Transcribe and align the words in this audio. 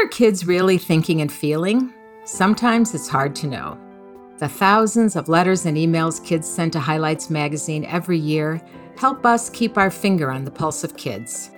are 0.00 0.08
kids 0.08 0.46
really 0.46 0.78
thinking 0.78 1.20
and 1.20 1.30
feeling? 1.30 1.92
Sometimes 2.24 2.94
it's 2.94 3.08
hard 3.08 3.34
to 3.36 3.46
know. 3.46 3.78
The 4.38 4.48
thousands 4.48 5.14
of 5.14 5.28
letters 5.28 5.66
and 5.66 5.76
emails 5.76 6.24
kids 6.24 6.48
send 6.48 6.72
to 6.72 6.80
Highlights 6.80 7.28
magazine 7.28 7.84
every 7.84 8.18
year 8.18 8.62
help 8.96 9.26
us 9.26 9.50
keep 9.50 9.76
our 9.76 9.90
finger 9.90 10.30
on 10.30 10.44
the 10.44 10.50
pulse 10.50 10.84
of 10.84 10.96
kids. 10.96 11.50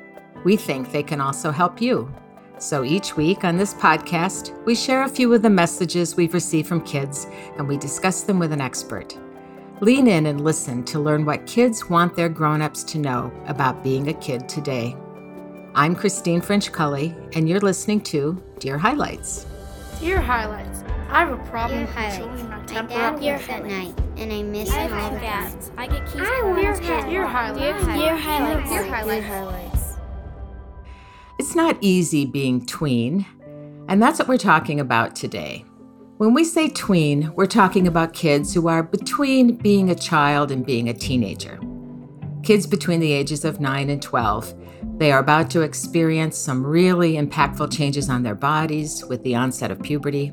We 0.45 0.57
think 0.57 0.91
they 0.91 1.05
can 1.05 1.21
also 1.21 1.53
help 1.53 1.81
you. 1.81 2.13
So 2.59 2.83
each 2.83 3.17
week 3.17 3.45
on 3.45 3.57
this 3.57 3.75
podcast, 3.75 4.53
we 4.65 4.75
share 4.75 5.05
a 5.05 5.09
few 5.09 5.33
of 5.35 5.43
the 5.43 5.51
messages 5.51 6.17
we've 6.17 6.35
received 6.35 6.69
from 6.69 6.85
kids 6.85 7.29
and 7.59 7.69
we 7.69 7.77
discuss 7.77 8.23
them 8.23 8.41
with 8.41 8.53
an 8.53 8.61
expert. 8.61 9.17
Lean 9.81 10.09
in 10.09 10.27
and 10.27 10.43
listen 10.43 10.85
to 10.85 10.99
learn 10.99 11.25
what 11.25 11.47
kids 11.47 11.89
want 11.89 12.17
their 12.17 12.29
grown-ups 12.29 12.83
to 12.85 12.99
know 12.99 13.33
about 13.47 13.85
being 13.85 14.09
a 14.09 14.15
kid 14.15 14.49
today. 14.49 14.97
I'm 15.75 15.95
Christine 15.97 16.41
French 16.43 16.71
Cully, 16.71 17.15
and 17.35 17.49
you're 17.49 17.61
listening 17.61 18.01
to 18.03 18.43
Dear 18.59 18.77
Highlights. 18.77 19.47
Dear 20.01 20.21
Highlights. 20.21 20.85
I 21.09 21.21
have 21.25 21.31
a 21.33 21.37
problem 21.45 21.79
Dear 21.79 21.87
with 21.87 21.95
highlights. 21.95 22.17
controlling 22.19 22.49
my 22.51 22.57
My 22.59 22.65
temper. 22.67 22.93
dad 22.95 23.21
Dear 23.21 23.33
works 23.35 23.49
at 23.49 23.65
night, 23.67 24.01
and 24.17 24.33
I 24.33 24.43
miss 24.43 24.71
I 24.71 24.79
him 24.81 24.93
all 24.93 25.11
the 25.11 25.17
two 25.19 25.25
time. 25.27 25.43
dads. 25.53 25.73
I 25.79 25.87
get 25.87 26.05
keys 26.07 26.15
Dear 26.15 26.43
for 26.43 26.55
Dear 26.57 26.71
his 26.71 26.81
cat. 26.81 27.09
Dear 27.09 27.27
Highlights. 27.27 27.85
Dear 27.87 28.17
highlights. 28.17 28.71
Dear 28.71 28.83
Dear 28.83 29.23
Highlights. 29.23 29.97
It's 31.39 31.55
not 31.55 31.77
easy 31.81 32.27
being 32.27 32.65
tween, 32.67 33.27
and 33.89 34.03
that's 34.03 34.19
what 34.19 34.29
we're 34.29 34.37
talking 34.39 34.79
about 34.81 35.17
today. 35.17 35.65
When 36.19 36.35
we 36.35 36.45
say 36.45 36.69
tween, 36.69 37.33
we're 37.35 37.47
talking 37.47 37.87
about 37.87 38.13
kids 38.13 38.53
who 38.55 38.69
are 38.69 38.83
between 38.83 39.57
being 39.57 39.91
a 39.91 39.95
child 39.95 40.51
and 40.51 40.65
being 40.65 40.89
a 40.89 40.95
teenager. 40.95 41.59
Kids 42.43 42.67
between 42.67 42.99
the 42.99 43.13
ages 43.13 43.45
of 43.45 43.61
9 43.61 43.89
and 43.89 44.03
12. 44.03 44.55
They 44.99 45.13
are 45.13 45.21
about 45.21 45.49
to 45.53 45.61
experience 45.61 46.37
some 46.37 46.67
really 46.67 47.15
impactful 47.15 47.73
changes 47.73 48.09
on 48.09 48.25
their 48.25 48.35
bodies 48.35 49.05
with 49.05 49.23
the 49.23 49.37
onset 49.37 49.71
of 49.71 49.81
puberty. 49.81 50.33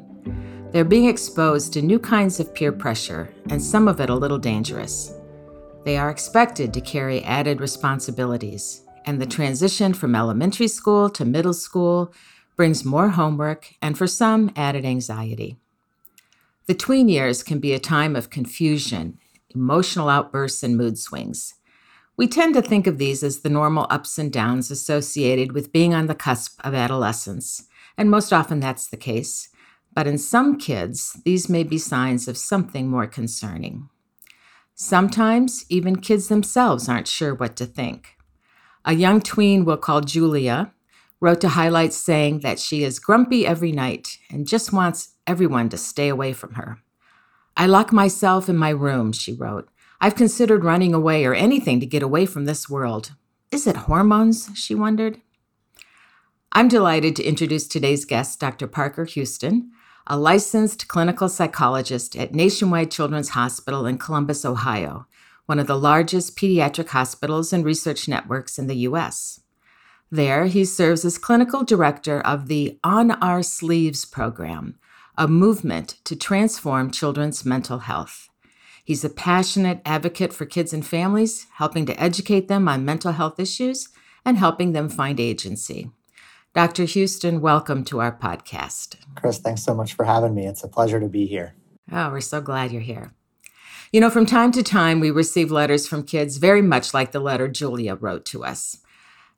They're 0.71 0.85
being 0.85 1.05
exposed 1.05 1.71
to 1.73 1.83
new 1.83 1.99
kinds 1.99 2.39
of 2.39 2.53
peer 2.53 2.71
pressure, 2.71 3.31
and 3.49 3.61
some 3.61 3.87
of 3.87 3.99
it 3.99 4.09
a 4.09 4.15
little 4.15 4.39
dangerous. 4.39 5.13
They 5.85 5.97
are 5.97 6.09
expected 6.09 6.73
to 6.73 6.81
carry 6.81 7.23
added 7.23 7.61
responsibilities, 7.61 8.81
and 9.05 9.21
the 9.21 9.27
transition 9.27 9.93
from 9.93 10.15
elementary 10.15 10.67
school 10.67 11.11
to 11.11 11.25
middle 11.25 11.53
school 11.53 12.11
brings 12.55 12.83
more 12.83 13.09
homework 13.09 13.75
and, 13.83 13.95
for 13.95 14.07
some, 14.07 14.51
added 14.55 14.83
anxiety. 14.83 15.57
The 16.65 16.73
tween 16.73 17.07
years 17.07 17.43
can 17.43 17.59
be 17.59 17.73
a 17.73 17.79
time 17.79 18.15
of 18.15 18.31
confusion, 18.31 19.19
emotional 19.53 20.09
outbursts, 20.09 20.63
and 20.63 20.75
mood 20.75 20.97
swings. 20.97 21.53
We 22.19 22.27
tend 22.27 22.53
to 22.55 22.61
think 22.61 22.85
of 22.85 22.97
these 22.97 23.23
as 23.23 23.39
the 23.39 23.49
normal 23.49 23.87
ups 23.89 24.17
and 24.17 24.29
downs 24.29 24.69
associated 24.69 25.53
with 25.53 25.71
being 25.71 25.93
on 25.93 26.07
the 26.07 26.13
cusp 26.13 26.59
of 26.65 26.75
adolescence, 26.75 27.65
and 27.97 28.11
most 28.11 28.33
often 28.33 28.59
that's 28.59 28.87
the 28.87 28.97
case. 28.97 29.47
But 29.93 30.05
in 30.05 30.17
some 30.17 30.57
kids, 30.57 31.17
these 31.23 31.47
may 31.47 31.63
be 31.63 31.77
signs 31.77 32.27
of 32.27 32.37
something 32.37 32.89
more 32.89 33.07
concerning. 33.07 33.87
Sometimes 34.75 35.63
even 35.69 36.01
kids 36.01 36.27
themselves 36.27 36.89
aren't 36.89 37.07
sure 37.07 37.33
what 37.33 37.55
to 37.55 37.65
think. 37.65 38.17
A 38.83 38.95
young 38.95 39.21
tween 39.21 39.63
we'll 39.63 39.77
call 39.77 40.01
Julia 40.01 40.73
wrote 41.21 41.39
to 41.39 41.47
highlights 41.47 41.95
saying 41.95 42.41
that 42.41 42.59
she 42.59 42.83
is 42.83 42.99
grumpy 42.99 43.47
every 43.47 43.71
night 43.71 44.17
and 44.29 44.45
just 44.45 44.73
wants 44.73 45.13
everyone 45.25 45.69
to 45.69 45.77
stay 45.77 46.09
away 46.09 46.33
from 46.33 46.55
her. 46.55 46.79
I 47.55 47.65
lock 47.67 47.93
myself 47.93 48.49
in 48.49 48.57
my 48.57 48.71
room, 48.71 49.13
she 49.13 49.31
wrote. 49.31 49.69
I've 50.01 50.15
considered 50.15 50.63
running 50.63 50.93
away 50.93 51.25
or 51.25 51.33
anything 51.33 51.79
to 51.81 51.85
get 51.85 52.03
away 52.03 52.25
from 52.25 52.45
this 52.45 52.69
world. 52.69 53.11
Is 53.51 53.67
it 53.67 53.75
hormones? 53.75 54.49
she 54.55 54.73
wondered. 54.73 55.19
I'm 56.53 56.67
delighted 56.67 57.15
to 57.17 57.23
introduce 57.23 57.67
today's 57.67 58.05
guest, 58.05 58.39
Dr. 58.39 58.67
Parker 58.67 59.05
Huston, 59.05 59.71
a 60.07 60.17
licensed 60.17 60.87
clinical 60.87 61.27
psychologist 61.27 62.15
at 62.15 62.33
Nationwide 62.33 62.91
Children's 62.91 63.29
Hospital 63.29 63.85
in 63.85 63.97
Columbus, 63.97 64.45
Ohio, 64.45 65.05
one 65.45 65.59
of 65.59 65.67
the 65.67 65.77
largest 65.77 66.37
pediatric 66.37 66.87
hospitals 66.89 67.51
and 67.51 67.65
research 67.65 68.07
networks 68.07 68.57
in 68.57 68.67
the 68.67 68.77
U.S. 68.77 69.41
There, 70.09 70.45
he 70.45 70.63
serves 70.63 71.03
as 71.03 71.17
clinical 71.17 71.63
director 71.63 72.21
of 72.21 72.47
the 72.47 72.79
On 72.83 73.11
Our 73.11 73.43
Sleeves 73.43 74.05
program, 74.05 74.79
a 75.17 75.27
movement 75.27 75.97
to 76.05 76.15
transform 76.15 76.89
children's 76.89 77.45
mental 77.45 77.79
health. 77.79 78.28
He's 78.89 79.05
a 79.05 79.09
passionate 79.11 79.83
advocate 79.85 80.33
for 80.33 80.47
kids 80.47 80.73
and 80.73 80.83
families, 80.83 81.45
helping 81.57 81.85
to 81.85 82.01
educate 82.01 82.47
them 82.47 82.67
on 82.67 82.83
mental 82.83 83.11
health 83.11 83.39
issues 83.39 83.89
and 84.25 84.35
helping 84.35 84.71
them 84.71 84.89
find 84.89 85.19
agency. 85.19 85.91
Dr. 86.55 86.87
Huston, 86.87 87.39
welcome 87.39 87.83
to 87.83 87.99
our 87.99 88.11
podcast. 88.11 88.95
Chris, 89.13 89.37
thanks 89.37 89.61
so 89.61 89.75
much 89.75 89.93
for 89.93 90.05
having 90.05 90.33
me. 90.33 90.47
It's 90.47 90.63
a 90.63 90.67
pleasure 90.67 90.99
to 90.99 91.07
be 91.07 91.27
here. 91.27 91.53
Oh, 91.91 92.09
we're 92.09 92.19
so 92.19 92.41
glad 92.41 92.71
you're 92.71 92.81
here. 92.81 93.13
You 93.91 94.01
know, 94.01 94.09
from 94.09 94.25
time 94.25 94.51
to 94.53 94.63
time, 94.63 94.99
we 94.99 95.11
receive 95.11 95.51
letters 95.51 95.87
from 95.87 96.01
kids 96.01 96.37
very 96.37 96.63
much 96.63 96.91
like 96.91 97.11
the 97.11 97.19
letter 97.19 97.47
Julia 97.47 97.93
wrote 97.93 98.25
to 98.25 98.43
us. 98.43 98.79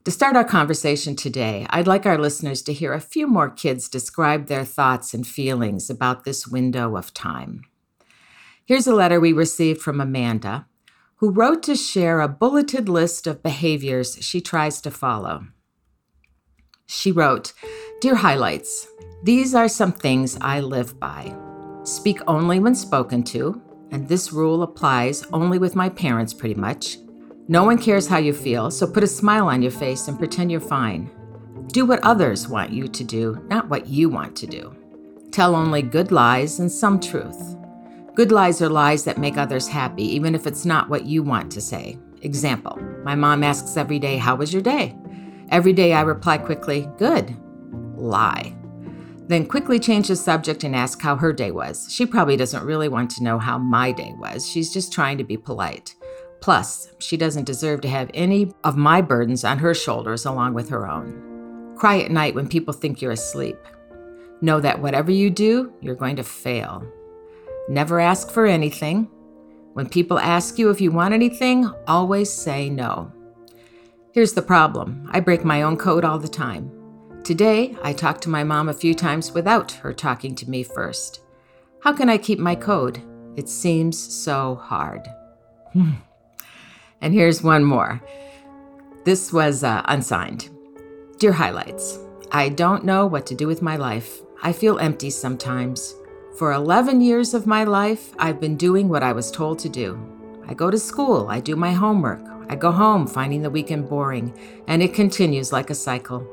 To 0.06 0.12
start 0.12 0.38
our 0.38 0.46
conversation 0.46 1.18
today, 1.18 1.68
I'd 1.72 1.88
like 1.88 2.06
our 2.06 2.18
listeners 2.18 2.62
to 2.62 2.74
hear 2.74 2.94
a 2.94 3.02
few 3.02 3.28
more 3.28 3.50
kids 3.50 3.90
describe 3.90 4.48
their 4.48 4.64
thoughts 4.64 5.14
and 5.14 5.28
feelings 5.28 5.90
about 5.90 6.24
this 6.24 6.48
window 6.48 6.96
of 6.96 7.14
time. 7.14 7.66
Here's 8.72 8.88
a 8.88 8.96
letter 8.96 9.20
we 9.20 9.34
received 9.34 9.82
from 9.82 10.00
Amanda, 10.00 10.66
who 11.18 11.30
wrote 11.30 11.62
to 11.64 11.76
share 11.76 12.22
a 12.22 12.30
bulleted 12.30 12.88
list 12.88 13.28
of 13.28 13.44
behaviors 13.44 14.18
she 14.22 14.40
tries 14.40 14.80
to 14.80 14.90
follow. 14.90 15.48
She 16.86 17.12
wrote, 17.12 17.52
Dear 18.00 18.16
Highlights, 18.16 18.88
these 19.24 19.54
are 19.54 19.68
some 19.68 19.92
things 19.92 20.38
I 20.40 20.62
live 20.62 20.98
by. 21.02 21.36
Speak 21.84 22.22
only 22.28 22.60
when 22.62 22.74
spoken 22.74 23.24
to, 23.24 23.62
and 23.92 24.08
this 24.08 24.32
rule 24.32 24.64
applies 24.64 25.26
only 25.34 25.58
with 25.58 25.76
my 25.76 25.90
parents 25.90 26.34
pretty 26.34 26.56
much. 26.56 26.96
No 27.50 27.66
one 27.66 27.78
cares 27.78 28.08
how 28.08 28.20
you 28.20 28.32
feel, 28.32 28.72
so 28.72 28.88
put 28.88 29.04
a 29.04 29.08
smile 29.08 29.50
on 29.50 29.62
your 29.62 29.72
face 29.72 30.08
and 30.08 30.18
pretend 30.18 30.50
you're 30.50 30.62
fine. 30.62 31.12
Do 31.74 31.86
what 31.86 32.00
others 32.04 32.48
want 32.48 32.72
you 32.72 32.88
to 32.88 33.04
do, 33.04 33.44
not 33.50 33.68
what 33.68 33.88
you 33.88 34.08
want 34.08 34.34
to 34.38 34.48
do. 34.48 34.74
Tell 35.30 35.58
only 35.58 35.82
good 35.82 36.14
lies 36.14 36.62
and 36.62 36.72
some 36.72 37.02
truth. 37.02 37.58
Good 38.14 38.32
lies 38.32 38.62
are 38.62 38.70
lies 38.70 39.06
that 39.06 39.18
make 39.18 39.38
others 39.38 39.70
happy, 39.70 40.04
even 40.04 40.36
if 40.36 40.46
it's 40.46 40.66
not 40.66 40.90
what 40.90 41.06
you 41.06 41.24
want 41.24 41.50
to 41.54 41.62
say. 41.62 41.98
Example 42.24 42.78
My 43.04 43.16
mom 43.16 43.42
asks 43.42 43.78
every 43.78 44.00
day, 44.00 44.18
How 44.18 44.36
was 44.36 44.52
your 44.52 44.62
day? 44.62 44.98
Every 45.50 45.72
day 45.72 45.94
I 45.94 46.02
reply 46.02 46.38
quickly, 46.38 46.90
Good. 46.98 47.36
Lie. 47.96 48.54
Then 49.28 49.46
quickly 49.46 49.80
change 49.80 50.10
the 50.10 50.18
subject 50.18 50.66
and 50.66 50.76
ask 50.76 51.02
how 51.02 51.16
her 51.16 51.32
day 51.32 51.52
was. 51.52 51.88
She 51.90 52.06
probably 52.06 52.36
doesn't 52.36 52.66
really 52.66 52.90
want 52.90 53.10
to 53.12 53.24
know 53.24 53.40
how 53.40 53.58
my 53.58 53.94
day 53.94 54.14
was. 54.18 54.46
She's 54.46 54.74
just 54.74 54.92
trying 54.92 55.18
to 55.18 55.24
be 55.24 55.38
polite. 55.38 55.96
Plus, 56.42 56.92
she 57.00 57.16
doesn't 57.16 57.46
deserve 57.46 57.80
to 57.82 57.88
have 57.88 58.12
any 58.14 58.52
of 58.66 58.76
my 58.76 59.02
burdens 59.02 59.46
on 59.46 59.60
her 59.60 59.74
shoulders 59.74 60.26
along 60.26 60.54
with 60.54 60.68
her 60.68 60.86
own. 60.86 61.76
Cry 61.78 62.02
at 62.02 62.12
night 62.12 62.36
when 62.36 62.50
people 62.50 62.74
think 62.74 63.02
you're 63.02 63.12
asleep. 63.12 63.58
Know 64.42 64.60
that 64.60 64.82
whatever 64.82 65.12
you 65.12 65.30
do, 65.30 65.72
you're 65.80 65.96
going 65.96 66.18
to 66.18 66.24
fail. 66.24 66.86
Never 67.70 68.00
ask 68.00 68.32
for 68.32 68.46
anything. 68.46 69.10
When 69.74 69.88
people 69.88 70.20
ask 70.20 70.60
you 70.60 70.70
if 70.70 70.82
you 70.82 70.92
want 70.92 71.14
anything, 71.14 71.72
always 71.88 72.32
say 72.32 72.70
no. 72.70 73.12
Here's 74.14 74.34
the 74.34 74.42
problem 74.42 75.10
I 75.12 75.22
break 75.22 75.46
my 75.46 75.62
own 75.62 75.78
code 75.78 76.04
all 76.04 76.20
the 76.20 76.28
time. 76.28 76.72
Today, 77.24 77.78
I 77.82 77.94
talked 77.94 78.22
to 78.24 78.30
my 78.30 78.44
mom 78.44 78.68
a 78.68 78.74
few 78.74 78.94
times 78.94 79.32
without 79.32 79.72
her 79.74 79.94
talking 79.94 80.36
to 80.36 80.50
me 80.50 80.64
first. 80.64 81.22
How 81.82 81.94
can 81.94 82.10
I 82.10 82.18
keep 82.18 82.40
my 82.40 82.56
code? 82.56 83.02
It 83.38 83.48
seems 83.48 83.98
so 83.98 84.56
hard. 84.56 85.08
and 85.74 87.14
here's 87.14 87.42
one 87.42 87.64
more. 87.64 88.02
This 89.06 89.32
was 89.32 89.64
uh, 89.64 89.82
unsigned. 89.86 90.50
Dear 91.20 91.32
Highlights, 91.32 92.00
I 92.32 92.50
don't 92.50 92.84
know 92.84 93.06
what 93.06 93.26
to 93.28 93.36
do 93.36 93.48
with 93.48 93.62
my 93.62 93.78
life. 93.78 94.22
I 94.44 94.52
feel 94.52 94.80
empty 94.80 95.10
sometimes. 95.10 95.96
For 96.38 96.54
11 96.54 97.02
years 97.02 97.34
of 97.34 97.46
my 97.46 97.66
life, 97.66 98.14
I've 98.18 98.40
been 98.40 98.56
doing 98.56 98.88
what 98.88 99.04
I 99.04 99.12
was 99.12 99.30
told 99.30 99.60
to 99.60 99.70
do. 99.70 100.00
I 100.48 100.54
go 100.54 100.72
to 100.72 100.80
school, 100.80 101.28
I 101.28 101.42
do 101.42 101.58
my 101.58 101.74
homework, 101.74 102.22
I 102.48 102.56
go 102.56 102.72
home 102.72 103.06
finding 103.06 103.42
the 103.42 103.50
weekend 103.50 103.90
boring, 103.90 104.34
and 104.66 104.82
it 104.82 104.94
continues 104.94 105.52
like 105.52 105.70
a 105.70 105.76
cycle. 105.76 106.26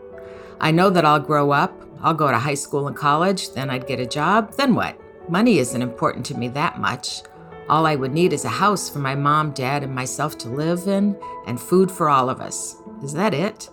I 0.61 0.71
know 0.71 0.89
that 0.89 1.05
I'll 1.05 1.19
grow 1.19 1.51
up, 1.51 1.83
I'll 2.01 2.15
go 2.15 2.31
to 2.31 2.39
high 2.39 2.55
school 2.55 2.87
and 2.87 2.97
college, 2.97 3.53
then 3.55 3.71
I'd 3.71 3.89
get 3.89 3.99
a 3.99 4.07
job, 4.07 4.55
then 4.55 4.77
what? 4.77 4.99
Money 5.29 5.59
isn't 5.59 5.83
important 5.83 6.25
to 6.27 6.39
me 6.39 6.47
that 6.51 6.81
much. 6.81 7.23
All 7.69 7.85
I 7.85 7.97
would 7.97 8.13
need 8.13 8.33
is 8.33 8.45
a 8.45 8.49
house 8.49 8.89
for 8.89 9.01
my 9.01 9.17
mom, 9.17 9.51
dad, 9.51 9.83
and 9.83 9.95
myself 9.95 10.39
to 10.39 10.49
live 10.49 10.87
in, 10.87 11.17
and 11.47 11.61
food 11.61 11.91
for 11.91 12.09
all 12.09 12.31
of 12.31 12.41
us. 12.41 12.77
Is 13.03 13.13
that 13.15 13.35
it? 13.35 13.69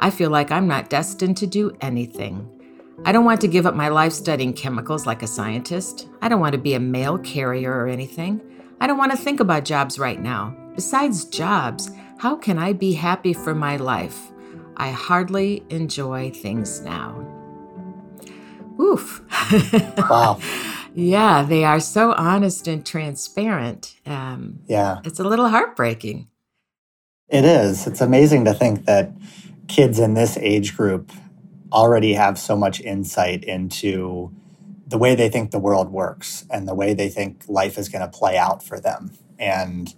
I 0.00 0.10
feel 0.10 0.30
like 0.30 0.50
I'm 0.50 0.66
not 0.66 0.90
destined 0.90 1.36
to 1.38 1.46
do 1.46 1.76
anything. 1.80 2.59
I 3.02 3.12
don't 3.12 3.24
want 3.24 3.40
to 3.40 3.48
give 3.48 3.64
up 3.64 3.74
my 3.74 3.88
life 3.88 4.12
studying 4.12 4.52
chemicals 4.52 5.06
like 5.06 5.22
a 5.22 5.26
scientist. 5.26 6.06
I 6.20 6.28
don't 6.28 6.40
want 6.40 6.52
to 6.52 6.58
be 6.58 6.74
a 6.74 6.80
mail 6.80 7.16
carrier 7.18 7.72
or 7.72 7.88
anything. 7.88 8.40
I 8.78 8.86
don't 8.86 8.98
want 8.98 9.10
to 9.12 9.16
think 9.16 9.40
about 9.40 9.64
jobs 9.64 9.98
right 9.98 10.20
now. 10.20 10.54
Besides 10.74 11.24
jobs, 11.24 11.90
how 12.18 12.36
can 12.36 12.58
I 12.58 12.74
be 12.74 12.92
happy 12.92 13.32
for 13.32 13.54
my 13.54 13.76
life? 13.78 14.30
I 14.76 14.90
hardly 14.90 15.64
enjoy 15.70 16.30
things 16.30 16.82
now. 16.82 17.26
Oof. 18.78 19.22
wow. 20.10 20.38
Yeah, 20.94 21.42
they 21.42 21.64
are 21.64 21.80
so 21.80 22.12
honest 22.12 22.68
and 22.68 22.84
transparent. 22.84 23.96
Um, 24.04 24.60
yeah. 24.66 25.00
It's 25.04 25.20
a 25.20 25.24
little 25.24 25.48
heartbreaking. 25.48 26.28
It 27.28 27.44
is. 27.46 27.86
It's 27.86 28.02
amazing 28.02 28.44
to 28.44 28.52
think 28.52 28.84
that 28.84 29.12
kids 29.68 29.98
in 29.98 30.14
this 30.14 30.36
age 30.36 30.76
group 30.76 31.10
already 31.72 32.14
have 32.14 32.38
so 32.38 32.56
much 32.56 32.80
insight 32.80 33.44
into 33.44 34.32
the 34.86 34.98
way 34.98 35.14
they 35.14 35.28
think 35.28 35.50
the 35.50 35.58
world 35.58 35.90
works 35.90 36.44
and 36.50 36.66
the 36.66 36.74
way 36.74 36.94
they 36.94 37.08
think 37.08 37.44
life 37.48 37.78
is 37.78 37.88
going 37.88 38.02
to 38.02 38.18
play 38.18 38.36
out 38.36 38.62
for 38.62 38.80
them. 38.80 39.12
And, 39.38 39.94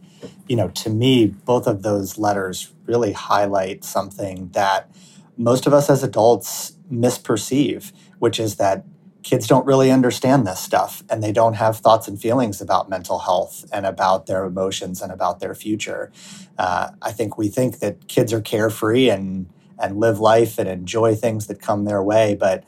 you 0.47 0.55
know, 0.55 0.69
to 0.69 0.91
me, 0.91 1.27
both 1.27 1.67
of 1.67 1.83
those 1.83 2.19
letters 2.19 2.73
really 2.87 3.13
highlight 3.13 3.85
something 3.85 4.51
that 4.53 4.91
most 5.37 5.67
of 5.67 5.73
us 5.73 5.89
as 5.89 6.03
adults 6.03 6.77
misperceive, 6.93 7.93
which 8.19 8.39
is 8.39 8.57
that 8.57 8.85
kids 9.23 9.47
don't 9.47 9.65
really 9.67 9.91
understand 9.91 10.47
this 10.47 10.61
stuff 10.61 11.03
and 11.09 11.23
they 11.23 11.33
don't 11.33 11.55
have 11.55 11.79
thoughts 11.79 12.09
and 12.09 12.21
feelings 12.21 12.61
about 12.61 12.91
mental 12.91 13.21
health 13.21 13.65
and 13.73 13.87
about 13.87 14.27
their 14.27 14.45
emotions 14.45 15.01
and 15.01 15.13
about 15.13 15.41
their 15.41 15.55
future. 15.55 16.13
Uh, 16.59 16.91
I 17.01 17.13
think 17.13 17.39
we 17.39 17.49
think 17.49 17.79
that 17.79 18.09
kids 18.09 18.33
are 18.33 18.41
carefree 18.41 19.09
and 19.09 19.49
and 19.79 19.99
live 19.99 20.21
life 20.21 20.59
and 20.59 20.69
enjoy 20.69 21.15
things 21.15 21.47
that 21.47 21.61
come 21.61 21.85
their 21.85 22.03
way, 22.03 22.35
but 22.35 22.65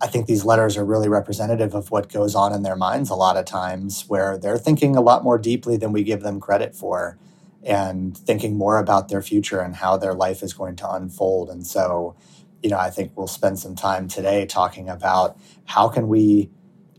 I 0.00 0.06
think 0.08 0.26
these 0.26 0.44
letters 0.44 0.76
are 0.76 0.84
really 0.84 1.08
representative 1.08 1.74
of 1.74 1.90
what 1.90 2.12
goes 2.12 2.34
on 2.34 2.52
in 2.52 2.62
their 2.62 2.76
minds 2.76 3.08
a 3.08 3.14
lot 3.14 3.36
of 3.36 3.46
times, 3.46 4.04
where 4.08 4.36
they're 4.36 4.58
thinking 4.58 4.94
a 4.94 5.00
lot 5.00 5.24
more 5.24 5.38
deeply 5.38 5.76
than 5.76 5.92
we 5.92 6.02
give 6.02 6.22
them 6.22 6.38
credit 6.38 6.74
for 6.74 7.18
and 7.64 8.16
thinking 8.16 8.56
more 8.56 8.78
about 8.78 9.08
their 9.08 9.22
future 9.22 9.60
and 9.60 9.76
how 9.76 9.96
their 9.96 10.14
life 10.14 10.42
is 10.42 10.52
going 10.52 10.76
to 10.76 10.90
unfold. 10.90 11.48
And 11.48 11.66
so, 11.66 12.14
you 12.62 12.68
know, 12.68 12.78
I 12.78 12.90
think 12.90 13.12
we'll 13.16 13.26
spend 13.26 13.58
some 13.58 13.74
time 13.74 14.06
today 14.06 14.44
talking 14.44 14.88
about 14.88 15.38
how 15.64 15.88
can 15.88 16.08
we 16.08 16.50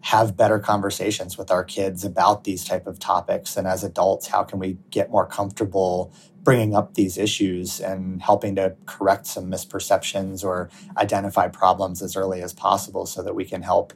have 0.01 0.37
better 0.37 0.59
conversations 0.59 1.37
with 1.37 1.51
our 1.51 1.63
kids 1.63 2.03
about 2.03 2.43
these 2.43 2.63
type 2.63 2.87
of 2.87 2.97
topics 2.97 3.57
and 3.57 3.67
as 3.67 3.83
adults 3.83 4.27
how 4.27 4.43
can 4.43 4.59
we 4.59 4.77
get 4.89 5.09
more 5.09 5.25
comfortable 5.25 6.13
bringing 6.47 6.75
up 6.75 6.93
these 6.93 7.17
issues 7.17 7.81
and 7.81 8.21
helping 8.21 8.55
to 8.55 8.73
correct 8.85 9.27
some 9.27 9.51
misperceptions 9.51 10.45
or 10.45 10.69
identify 10.95 11.47
problems 11.47 12.01
as 12.01 12.15
early 12.15 12.41
as 12.41 12.53
possible 12.53 13.05
so 13.05 13.21
that 13.21 13.35
we 13.35 13.43
can 13.43 13.61
help 13.61 13.93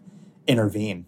intervene 0.48 1.06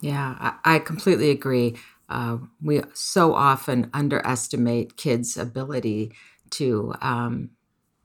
yeah 0.00 0.54
i, 0.64 0.78
completely 0.78 1.30
agree 1.30 1.76
uh, 2.10 2.36
we 2.62 2.82
so 2.94 3.34
often 3.34 3.90
underestimate 3.94 4.96
kids 4.96 5.36
ability 5.36 6.12
to 6.50 6.94
um, 7.00 7.50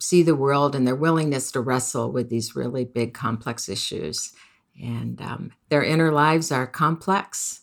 see 0.03 0.21
the 0.21 0.35
world 0.35 0.75
and 0.75 0.85
their 0.85 0.95
willingness 0.95 1.49
to 1.49 1.61
wrestle 1.61 2.11
with 2.11 2.29
these 2.29 2.57
really 2.57 2.83
big, 2.83 3.13
complex 3.13 3.69
issues. 3.69 4.33
And 4.81 5.21
um, 5.21 5.51
their 5.69 5.83
inner 5.83 6.11
lives 6.11 6.51
are 6.51 6.67
complex. 6.67 7.61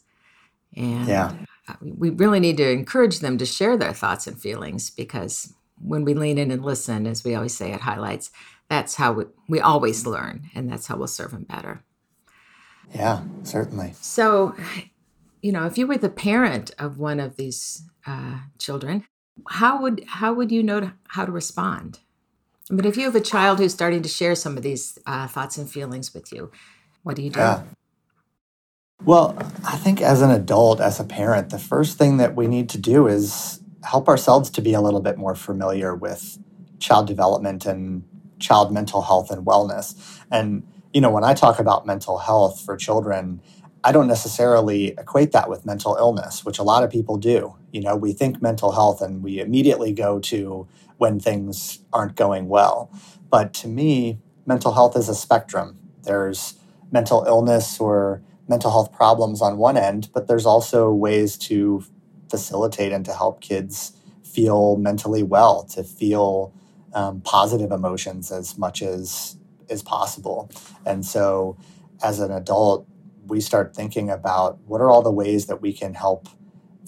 And 0.74 1.06
yeah. 1.06 1.34
We 1.80 2.10
really 2.10 2.40
need 2.40 2.56
to 2.58 2.70
encourage 2.70 3.20
them 3.20 3.38
to 3.38 3.46
share 3.46 3.76
their 3.76 3.92
thoughts 3.92 4.26
and 4.26 4.40
feelings 4.40 4.90
because 4.90 5.54
when 5.80 6.04
we 6.04 6.14
lean 6.14 6.38
in 6.38 6.50
and 6.50 6.64
listen, 6.64 7.06
as 7.06 7.24
we 7.24 7.34
always 7.34 7.56
say 7.56 7.72
at 7.72 7.80
Highlights, 7.80 8.30
that's 8.68 8.96
how 8.96 9.12
we, 9.12 9.24
we 9.48 9.60
always 9.60 10.06
learn 10.06 10.50
and 10.54 10.70
that's 10.70 10.86
how 10.86 10.96
we'll 10.96 11.06
serve 11.06 11.32
them 11.32 11.44
better. 11.44 11.82
Yeah, 12.94 13.22
certainly. 13.44 13.92
So, 14.00 14.54
you 15.42 15.52
know, 15.52 15.66
if 15.66 15.78
you 15.78 15.86
were 15.86 15.98
the 15.98 16.08
parent 16.08 16.72
of 16.78 16.98
one 16.98 17.20
of 17.20 17.36
these 17.36 17.82
uh, 18.06 18.40
children, 18.58 19.04
how 19.48 19.80
would 19.80 20.04
how 20.06 20.32
would 20.32 20.52
you 20.52 20.62
know 20.62 20.92
how 21.08 21.24
to 21.24 21.32
respond? 21.32 22.00
But 22.68 22.86
if 22.86 22.96
you 22.96 23.04
have 23.04 23.16
a 23.16 23.20
child 23.20 23.58
who's 23.58 23.72
starting 23.72 24.02
to 24.02 24.08
share 24.08 24.34
some 24.34 24.56
of 24.56 24.62
these 24.62 24.98
uh, 25.06 25.26
thoughts 25.26 25.56
and 25.56 25.68
feelings 25.68 26.14
with 26.14 26.32
you, 26.32 26.50
what 27.02 27.16
do 27.16 27.22
you 27.22 27.30
do? 27.30 27.40
Yeah. 27.40 27.62
Well, 29.04 29.34
I 29.64 29.76
think 29.78 30.02
as 30.02 30.20
an 30.20 30.30
adult, 30.30 30.80
as 30.80 31.00
a 31.00 31.04
parent, 31.04 31.50
the 31.50 31.58
first 31.58 31.96
thing 31.96 32.18
that 32.18 32.36
we 32.36 32.46
need 32.46 32.68
to 32.70 32.78
do 32.78 33.06
is 33.06 33.60
help 33.82 34.08
ourselves 34.08 34.50
to 34.50 34.60
be 34.60 34.74
a 34.74 34.80
little 34.80 35.00
bit 35.00 35.16
more 35.16 35.34
familiar 35.34 35.94
with 35.94 36.38
child 36.80 37.06
development 37.06 37.64
and 37.64 38.04
child 38.38 38.72
mental 38.72 39.00
health 39.00 39.30
and 39.30 39.46
wellness. 39.46 39.94
And, 40.30 40.66
you 40.92 41.00
know, 41.00 41.10
when 41.10 41.24
I 41.24 41.32
talk 41.32 41.58
about 41.58 41.86
mental 41.86 42.18
health 42.18 42.60
for 42.60 42.76
children, 42.76 43.40
I 43.82 43.92
don't 43.92 44.06
necessarily 44.06 44.88
equate 44.88 45.32
that 45.32 45.48
with 45.48 45.64
mental 45.64 45.96
illness, 45.96 46.44
which 46.44 46.58
a 46.58 46.62
lot 46.62 46.84
of 46.84 46.90
people 46.90 47.16
do. 47.16 47.56
You 47.72 47.80
know, 47.80 47.96
we 47.96 48.12
think 48.12 48.42
mental 48.42 48.72
health 48.72 49.00
and 49.00 49.22
we 49.22 49.40
immediately 49.40 49.94
go 49.94 50.18
to 50.20 50.68
when 50.98 51.18
things 51.18 51.78
aren't 51.90 52.16
going 52.16 52.48
well. 52.48 52.90
But 53.30 53.54
to 53.54 53.68
me, 53.68 54.18
mental 54.44 54.74
health 54.74 54.94
is 54.94 55.08
a 55.08 55.14
spectrum. 55.14 55.78
There's 56.02 56.54
mental 56.92 57.24
illness 57.26 57.80
or 57.80 58.22
mental 58.50 58.70
health 58.70 58.92
problems 58.92 59.40
on 59.40 59.56
one 59.56 59.78
end, 59.78 60.10
but 60.12 60.28
there's 60.28 60.44
also 60.44 60.92
ways 60.92 61.38
to 61.38 61.82
facilitate 62.28 62.92
and 62.92 63.06
to 63.06 63.14
help 63.14 63.40
kids 63.40 63.92
feel 64.22 64.76
mentally 64.76 65.22
well, 65.22 65.64
to 65.64 65.82
feel 65.82 66.52
um, 66.92 67.22
positive 67.22 67.70
emotions 67.72 68.30
as 68.30 68.58
much 68.58 68.82
as 68.82 69.38
is 69.70 69.82
possible. 69.82 70.50
And 70.84 71.06
so, 71.06 71.56
as 72.02 72.20
an 72.20 72.32
adult, 72.32 72.86
we 73.26 73.40
start 73.40 73.74
thinking 73.74 74.10
about 74.10 74.58
what 74.66 74.82
are 74.82 74.90
all 74.90 75.02
the 75.02 75.12
ways 75.12 75.46
that 75.46 75.62
we 75.62 75.72
can 75.72 75.94
help 75.94 76.28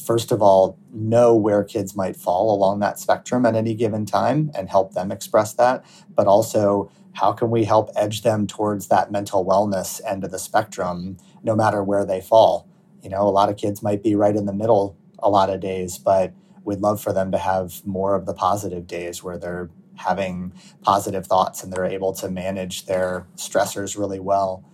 first 0.03 0.33
of 0.33 0.43
all, 0.43 0.79
know 0.93 1.35
where 1.35 1.65
kids 1.65 1.97
might 1.97 2.17
fall 2.17 2.55
along 2.55 2.81
that 2.81 2.99
spectrum 2.99 3.47
at 3.47 3.55
any 3.55 3.75
given 3.75 4.05
time 4.05 4.51
and 4.55 4.69
help 4.69 4.95
them 4.95 5.13
express 5.13 5.55
that, 5.55 5.85
but 6.15 6.27
also 6.27 6.91
how 7.15 7.33
can 7.33 7.51
we 7.51 7.65
help 7.65 7.91
edge 7.95 8.23
them 8.23 8.47
towards 8.47 8.89
that 8.89 9.13
mental 9.13 9.45
wellness 9.45 10.01
end 10.07 10.25
of 10.25 10.31
the 10.31 10.39
spectrum, 10.39 11.17
no 11.43 11.55
matter 11.57 11.83
where 11.83 12.05
they 12.05 12.21
fall? 12.21 12.69
You 13.03 13.11
know, 13.11 13.23
a 13.23 13.31
lot 13.31 13.49
of 13.49 13.57
kids 13.57 13.83
might 13.83 14.03
be 14.03 14.15
right 14.15 14.35
in 14.35 14.47
the 14.47 14.53
middle 14.53 14.97
a 15.19 15.29
lot 15.29 15.51
of 15.51 15.61
days, 15.61 15.99
but 15.99 16.33
we'd 16.65 16.81
love 16.81 17.01
for 17.01 17.13
them 17.13 17.33
to 17.33 17.39
have 17.39 17.85
more 17.87 18.15
of 18.15 18.27
the 18.27 18.35
positive 18.35 18.87
days 18.87 19.23
where 19.23 19.39
they're 19.39 19.71
having 19.97 20.53
positive 20.83 21.27
thoughts 21.27 21.63
and 21.63 21.73
they're 21.73 21.85
able 21.85 22.13
to 22.15 22.29
manage 22.29 22.87
their 22.87 23.27
stressors 23.37 23.99
really 23.99 24.21
well. 24.21 24.65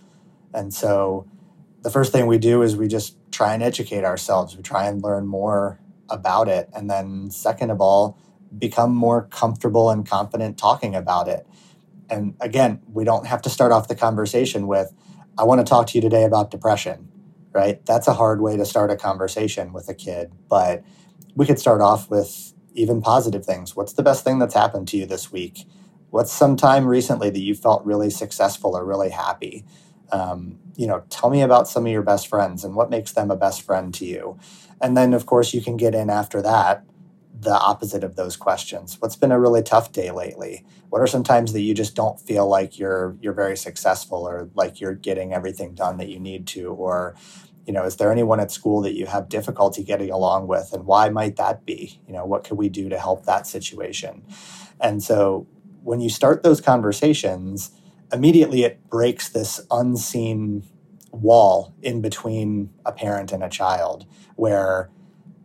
And 0.53 0.73
so, 0.73 1.27
the 1.81 1.89
first 1.89 2.11
thing 2.11 2.27
we 2.27 2.37
do 2.37 2.61
is 2.61 2.75
we 2.75 2.87
just 2.87 3.15
try 3.31 3.53
and 3.53 3.63
educate 3.63 4.03
ourselves. 4.03 4.55
We 4.57 4.63
try 4.63 4.87
and 4.87 5.01
learn 5.01 5.25
more 5.27 5.79
about 6.09 6.49
it. 6.49 6.69
And 6.75 6.89
then, 6.89 7.29
second 7.31 7.69
of 7.69 7.79
all, 7.79 8.17
become 8.57 8.93
more 8.93 9.23
comfortable 9.23 9.89
and 9.89 10.07
confident 10.07 10.57
talking 10.57 10.95
about 10.95 11.27
it. 11.27 11.45
And 12.09 12.35
again, 12.41 12.81
we 12.91 13.03
don't 13.03 13.27
have 13.27 13.41
to 13.43 13.49
start 13.49 13.71
off 13.71 13.87
the 13.87 13.95
conversation 13.95 14.67
with, 14.67 14.93
I 15.39 15.43
want 15.43 15.65
to 15.65 15.69
talk 15.69 15.87
to 15.87 15.97
you 15.97 16.01
today 16.01 16.25
about 16.25 16.51
depression, 16.51 17.07
right? 17.53 17.83
That's 17.85 18.09
a 18.09 18.13
hard 18.13 18.41
way 18.41 18.57
to 18.57 18.65
start 18.65 18.91
a 18.91 18.97
conversation 18.97 19.71
with 19.71 19.87
a 19.87 19.93
kid. 19.93 20.33
But 20.49 20.83
we 21.33 21.45
could 21.45 21.59
start 21.59 21.79
off 21.79 22.09
with 22.09 22.53
even 22.73 23.01
positive 23.01 23.45
things. 23.45 23.73
What's 23.73 23.93
the 23.93 24.03
best 24.03 24.25
thing 24.25 24.39
that's 24.39 24.53
happened 24.53 24.89
to 24.89 24.97
you 24.97 25.05
this 25.05 25.31
week? 25.31 25.65
What's 26.09 26.33
some 26.33 26.57
time 26.57 26.85
recently 26.85 27.29
that 27.29 27.39
you 27.39 27.55
felt 27.55 27.85
really 27.85 28.09
successful 28.09 28.75
or 28.75 28.83
really 28.83 29.11
happy? 29.11 29.63
Um, 30.11 30.59
you 30.75 30.87
know, 30.87 31.03
tell 31.09 31.29
me 31.29 31.41
about 31.41 31.69
some 31.69 31.85
of 31.85 31.91
your 31.91 32.03
best 32.03 32.27
friends 32.27 32.65
and 32.65 32.75
what 32.75 32.89
makes 32.89 33.13
them 33.13 33.31
a 33.31 33.37
best 33.37 33.61
friend 33.61 33.93
to 33.93 34.05
you. 34.05 34.37
And 34.81 34.97
then, 34.97 35.13
of 35.13 35.25
course, 35.25 35.53
you 35.53 35.61
can 35.61 35.77
get 35.77 35.95
in 35.95 36.09
after 36.09 36.41
that 36.41 36.83
the 37.41 37.57
opposite 37.57 38.03
of 38.03 38.15
those 38.15 38.35
questions. 38.35 38.97
What's 38.99 39.15
been 39.15 39.31
a 39.31 39.39
really 39.39 39.63
tough 39.63 39.91
day 39.91 40.11
lately? 40.11 40.65
What 40.89 41.01
are 41.01 41.07
some 41.07 41.23
times 41.23 41.53
that 41.53 41.61
you 41.61 41.73
just 41.73 41.95
don't 41.95 42.19
feel 42.19 42.47
like 42.47 42.77
you're 42.77 43.15
you're 43.21 43.33
very 43.33 43.55
successful 43.55 44.27
or 44.27 44.49
like 44.55 44.81
you're 44.81 44.95
getting 44.95 45.33
everything 45.33 45.73
done 45.73 45.97
that 45.97 46.09
you 46.09 46.19
need 46.19 46.47
to? 46.47 46.67
Or, 46.67 47.15
you 47.65 47.71
know, 47.73 47.83
is 47.83 47.95
there 47.95 48.11
anyone 48.11 48.39
at 48.39 48.51
school 48.51 48.81
that 48.81 48.95
you 48.95 49.05
have 49.05 49.29
difficulty 49.29 49.83
getting 49.83 50.11
along 50.11 50.47
with? 50.47 50.73
And 50.73 50.85
why 50.85 51.09
might 51.09 51.37
that 51.37 51.65
be? 51.65 52.01
You 52.07 52.13
know, 52.13 52.25
what 52.25 52.43
could 52.43 52.57
we 52.57 52.67
do 52.67 52.89
to 52.89 52.99
help 52.99 53.25
that 53.25 53.47
situation? 53.47 54.23
And 54.81 55.01
so 55.01 55.47
when 55.83 56.01
you 56.01 56.09
start 56.09 56.43
those 56.43 56.59
conversations, 56.59 57.71
immediately 58.11 58.63
it 58.63 58.89
breaks 58.89 59.29
this 59.29 59.61
unseen 59.71 60.63
wall 61.11 61.73
in 61.81 62.01
between 62.01 62.69
a 62.85 62.91
parent 62.91 63.31
and 63.31 63.43
a 63.43 63.49
child 63.49 64.05
where 64.35 64.89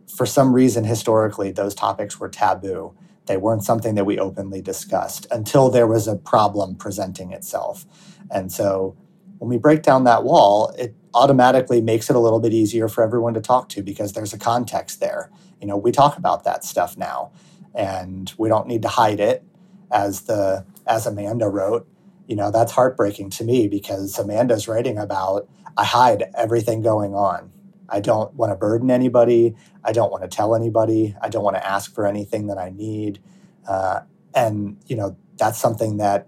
for 0.07 0.25
some 0.25 0.53
reason 0.53 0.83
historically 0.83 1.51
those 1.51 1.75
topics 1.75 2.19
were 2.19 2.29
taboo. 2.29 2.95
They 3.27 3.37
weren't 3.37 3.63
something 3.63 3.95
that 3.95 4.05
we 4.05 4.19
openly 4.19 4.61
discussed 4.61 5.27
until 5.31 5.69
there 5.69 5.87
was 5.87 6.07
a 6.07 6.15
problem 6.15 6.75
presenting 6.75 7.31
itself. 7.31 7.85
And 8.31 8.51
so 8.51 8.95
when 9.39 9.49
we 9.49 9.57
break 9.57 9.83
down 9.83 10.03
that 10.05 10.23
wall 10.23 10.69
it 10.77 10.95
automatically 11.13 11.81
makes 11.81 12.09
it 12.09 12.15
a 12.15 12.19
little 12.19 12.39
bit 12.39 12.53
easier 12.53 12.87
for 12.89 13.03
everyone 13.03 13.33
to 13.33 13.41
talk 13.41 13.69
to 13.69 13.83
because 13.83 14.13
there's 14.13 14.33
a 14.33 14.39
context 14.39 14.99
there. 14.99 15.31
You 15.61 15.67
know 15.67 15.77
we 15.77 15.91
talk 15.91 16.17
about 16.17 16.43
that 16.43 16.63
stuff 16.63 16.97
now 16.97 17.31
and 17.73 18.33
we 18.37 18.49
don't 18.49 18.67
need 18.67 18.81
to 18.83 18.89
hide 18.89 19.19
it 19.19 19.43
as 19.91 20.23
the 20.23 20.65
as 20.87 21.07
amanda 21.07 21.47
wrote. 21.49 21.87
You 22.27 22.35
know 22.35 22.51
that's 22.51 22.73
heartbreaking 22.73 23.31
to 23.31 23.43
me 23.43 23.67
because 23.67 24.17
amanda's 24.19 24.67
writing 24.67 24.97
about 24.97 25.47
i 25.77 25.83
hide 25.85 26.25
everything 26.37 26.81
going 26.81 27.13
on 27.15 27.51
i 27.89 27.99
don't 27.99 28.33
want 28.33 28.51
to 28.51 28.55
burden 28.55 28.91
anybody 28.91 29.55
i 29.83 29.91
don't 29.91 30.11
want 30.11 30.23
to 30.23 30.29
tell 30.29 30.55
anybody 30.55 31.15
i 31.21 31.29
don't 31.29 31.43
want 31.43 31.55
to 31.55 31.67
ask 31.67 31.93
for 31.93 32.05
anything 32.05 32.47
that 32.47 32.57
i 32.57 32.69
need 32.69 33.19
uh, 33.67 34.01
and 34.33 34.77
you 34.87 34.95
know 34.95 35.15
that's 35.37 35.59
something 35.59 35.97
that 35.97 36.27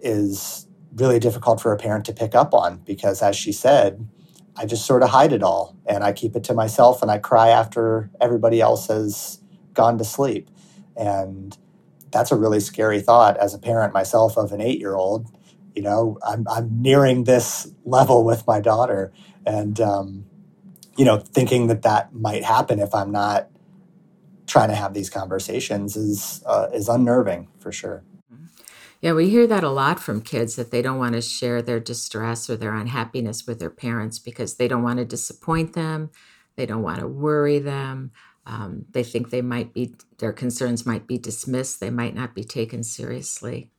is 0.00 0.66
really 0.94 1.18
difficult 1.18 1.60
for 1.60 1.72
a 1.72 1.76
parent 1.76 2.04
to 2.06 2.12
pick 2.12 2.34
up 2.34 2.54
on 2.54 2.78
because, 2.78 3.22
as 3.22 3.36
she 3.36 3.52
said, 3.52 4.08
I 4.56 4.64
just 4.64 4.86
sort 4.86 5.02
of 5.02 5.10
hide 5.10 5.32
it 5.32 5.42
all 5.42 5.76
and 5.86 6.02
I 6.02 6.12
keep 6.12 6.34
it 6.34 6.44
to 6.44 6.54
myself 6.54 7.02
and 7.02 7.10
I 7.10 7.18
cry 7.18 7.48
after 7.48 8.10
everybody 8.20 8.60
else 8.60 8.86
has 8.88 9.40
gone 9.74 9.98
to 9.98 10.04
sleep. 10.04 10.48
And 10.96 11.56
that's 12.10 12.32
a 12.32 12.36
really 12.36 12.60
scary 12.60 13.00
thought 13.00 13.36
as 13.36 13.52
a 13.52 13.58
parent 13.58 13.92
myself 13.92 14.38
of 14.38 14.52
an 14.52 14.62
eight 14.62 14.78
year 14.78 14.94
old. 14.94 15.26
You 15.74 15.82
know, 15.82 16.18
I'm, 16.26 16.46
I'm 16.48 16.80
nearing 16.80 17.24
this 17.24 17.70
level 17.84 18.24
with 18.24 18.46
my 18.46 18.60
daughter 18.60 19.12
and, 19.44 19.78
um, 19.80 20.24
you 20.96 21.04
know, 21.04 21.18
thinking 21.18 21.66
that 21.66 21.82
that 21.82 22.14
might 22.14 22.44
happen 22.44 22.78
if 22.78 22.94
I'm 22.94 23.12
not 23.12 23.48
trying 24.46 24.68
to 24.68 24.74
have 24.74 24.94
these 24.94 25.10
conversations 25.10 25.96
is, 25.96 26.42
uh, 26.46 26.68
is 26.72 26.88
unnerving 26.88 27.48
for 27.58 27.72
sure. 27.72 28.04
Yeah, 29.02 29.12
we 29.12 29.28
hear 29.28 29.46
that 29.46 29.62
a 29.62 29.70
lot 29.70 30.00
from 30.00 30.22
kids 30.22 30.56
that 30.56 30.70
they 30.70 30.80
don't 30.80 30.98
want 30.98 31.14
to 31.14 31.20
share 31.20 31.60
their 31.60 31.80
distress 31.80 32.48
or 32.48 32.56
their 32.56 32.74
unhappiness 32.74 33.46
with 33.46 33.58
their 33.58 33.70
parents 33.70 34.18
because 34.18 34.56
they 34.56 34.68
don't 34.68 34.82
want 34.82 34.98
to 34.98 35.04
disappoint 35.04 35.74
them. 35.74 36.10
They 36.56 36.64
don't 36.64 36.82
want 36.82 37.00
to 37.00 37.06
worry 37.06 37.58
them. 37.58 38.12
Um, 38.46 38.86
they 38.92 39.02
think 39.02 39.30
they 39.30 39.42
might 39.42 39.74
be, 39.74 39.94
their 40.18 40.32
concerns 40.32 40.86
might 40.86 41.06
be 41.06 41.18
dismissed. 41.18 41.80
They 41.80 41.90
might 41.90 42.14
not 42.14 42.34
be 42.34 42.44
taken 42.44 42.82
seriously. 42.82 43.70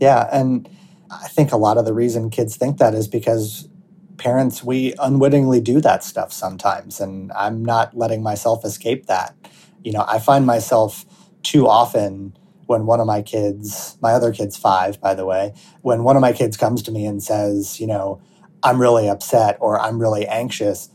Yeah. 0.00 0.28
And 0.32 0.68
I 1.10 1.28
think 1.28 1.52
a 1.52 1.56
lot 1.56 1.78
of 1.78 1.84
the 1.84 1.92
reason 1.92 2.30
kids 2.30 2.56
think 2.56 2.78
that 2.78 2.94
is 2.94 3.06
because 3.06 3.68
parents, 4.16 4.62
we 4.62 4.94
unwittingly 4.98 5.60
do 5.60 5.80
that 5.80 6.04
stuff 6.04 6.32
sometimes. 6.32 7.00
And 7.00 7.32
I'm 7.32 7.64
not 7.64 7.96
letting 7.96 8.22
myself 8.22 8.64
escape 8.64 9.06
that. 9.06 9.34
You 9.82 9.92
know, 9.92 10.04
I 10.08 10.18
find 10.18 10.46
myself 10.46 11.04
too 11.42 11.68
often 11.68 12.36
when 12.66 12.86
one 12.86 13.00
of 13.00 13.06
my 13.06 13.22
kids, 13.22 13.98
my 14.00 14.12
other 14.12 14.32
kid's 14.32 14.56
five, 14.56 15.00
by 15.00 15.14
the 15.14 15.26
way, 15.26 15.52
when 15.82 16.02
one 16.04 16.16
of 16.16 16.22
my 16.22 16.32
kids 16.32 16.56
comes 16.56 16.82
to 16.82 16.92
me 16.92 17.04
and 17.04 17.22
says, 17.22 17.78
you 17.78 17.86
know, 17.86 18.22
I'm 18.62 18.80
really 18.80 19.08
upset 19.08 19.58
or 19.60 19.78
I'm 19.78 20.00
really 20.00 20.26
anxious, 20.26 20.88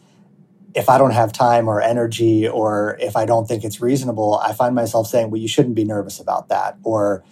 if 0.73 0.89
I 0.89 0.97
don't 0.97 1.11
have 1.11 1.31
time 1.31 1.67
or 1.67 1.81
energy 1.81 2.47
or 2.47 2.97
if 2.99 3.15
I 3.15 3.25
don't 3.25 3.47
think 3.47 3.63
it's 3.63 3.81
reasonable, 3.81 4.39
I 4.39 4.53
find 4.53 4.73
myself 4.73 5.07
saying, 5.07 5.29
well, 5.29 5.41
you 5.41 5.47
shouldn't 5.47 5.75
be 5.75 5.83
nervous 5.83 6.19
about 6.19 6.49
that. 6.49 6.77
Or 6.83 7.23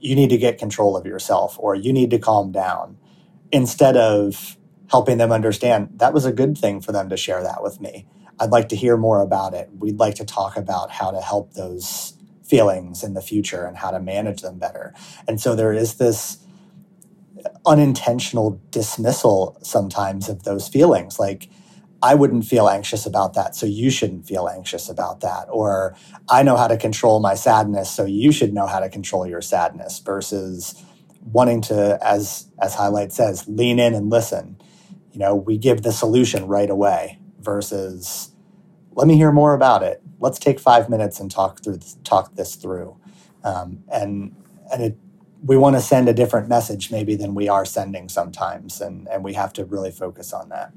you 0.00 0.14
need 0.14 0.30
to 0.30 0.38
get 0.38 0.58
control 0.58 0.96
of 0.96 1.06
yourself 1.06 1.56
or 1.58 1.74
you 1.74 1.92
need 1.92 2.10
to 2.10 2.18
calm 2.18 2.52
down 2.52 2.98
instead 3.52 3.96
of 3.96 4.56
helping 4.90 5.18
them 5.18 5.32
understand 5.32 5.90
that 5.96 6.14
was 6.14 6.24
a 6.24 6.32
good 6.32 6.56
thing 6.56 6.80
for 6.80 6.92
them 6.92 7.08
to 7.08 7.16
share 7.16 7.42
that 7.42 7.62
with 7.62 7.80
me. 7.80 8.06
I'd 8.38 8.50
like 8.50 8.68
to 8.70 8.76
hear 8.76 8.96
more 8.96 9.20
about 9.20 9.54
it. 9.54 9.70
We'd 9.78 9.98
like 9.98 10.16
to 10.16 10.24
talk 10.24 10.56
about 10.56 10.90
how 10.90 11.10
to 11.10 11.20
help 11.20 11.54
those 11.54 12.14
feelings 12.44 13.02
in 13.02 13.14
the 13.14 13.22
future 13.22 13.64
and 13.64 13.76
how 13.76 13.90
to 13.90 14.00
manage 14.00 14.42
them 14.42 14.58
better. 14.58 14.92
And 15.26 15.40
so 15.40 15.54
there 15.54 15.72
is 15.72 15.94
this 15.94 16.38
unintentional 17.66 18.60
dismissal 18.70 19.58
sometimes 19.62 20.28
of 20.28 20.42
those 20.42 20.68
feelings. 20.68 21.18
Like, 21.18 21.48
I 22.02 22.14
wouldn't 22.14 22.44
feel 22.44 22.68
anxious 22.68 23.06
about 23.06 23.32
that, 23.34 23.56
so 23.56 23.64
you 23.64 23.90
shouldn't 23.90 24.26
feel 24.26 24.46
anxious 24.46 24.90
about 24.90 25.20
that. 25.20 25.46
Or 25.50 25.96
I 26.28 26.42
know 26.42 26.56
how 26.56 26.68
to 26.68 26.76
control 26.76 27.18
my 27.20 27.34
sadness, 27.34 27.90
so 27.90 28.04
you 28.04 28.30
should 28.30 28.52
know 28.52 28.66
how 28.66 28.80
to 28.80 28.90
control 28.90 29.26
your 29.26 29.40
sadness 29.40 30.00
versus 30.00 30.74
wanting 31.22 31.62
to, 31.62 31.98
as 32.02 32.46
as 32.60 32.74
highlight 32.74 33.12
says, 33.12 33.48
lean 33.48 33.78
in 33.78 33.94
and 33.94 34.10
listen. 34.10 34.58
You 35.14 35.20
know, 35.20 35.34
we 35.36 35.56
give 35.56 35.82
the 35.82 35.92
solution 35.92 36.48
right 36.48 36.68
away 36.68 37.20
versus 37.40 38.32
let 38.92 39.06
me 39.06 39.16
hear 39.16 39.30
more 39.30 39.54
about 39.54 39.84
it. 39.84 40.02
Let's 40.18 40.40
take 40.40 40.58
five 40.58 40.90
minutes 40.90 41.20
and 41.20 41.30
talk 41.30 41.62
through 41.62 41.78
talk 42.02 42.34
this 42.34 42.56
through. 42.56 42.96
Um, 43.44 43.84
and 43.92 44.34
and 44.72 44.82
it, 44.82 44.98
we 45.44 45.56
want 45.56 45.76
to 45.76 45.80
send 45.80 46.08
a 46.08 46.12
different 46.12 46.48
message 46.48 46.90
maybe 46.90 47.14
than 47.14 47.34
we 47.34 47.48
are 47.48 47.64
sending 47.64 48.08
sometimes, 48.08 48.80
and 48.80 49.06
and 49.08 49.22
we 49.22 49.34
have 49.34 49.52
to 49.52 49.64
really 49.64 49.92
focus 49.92 50.32
on 50.32 50.48
that. 50.48 50.72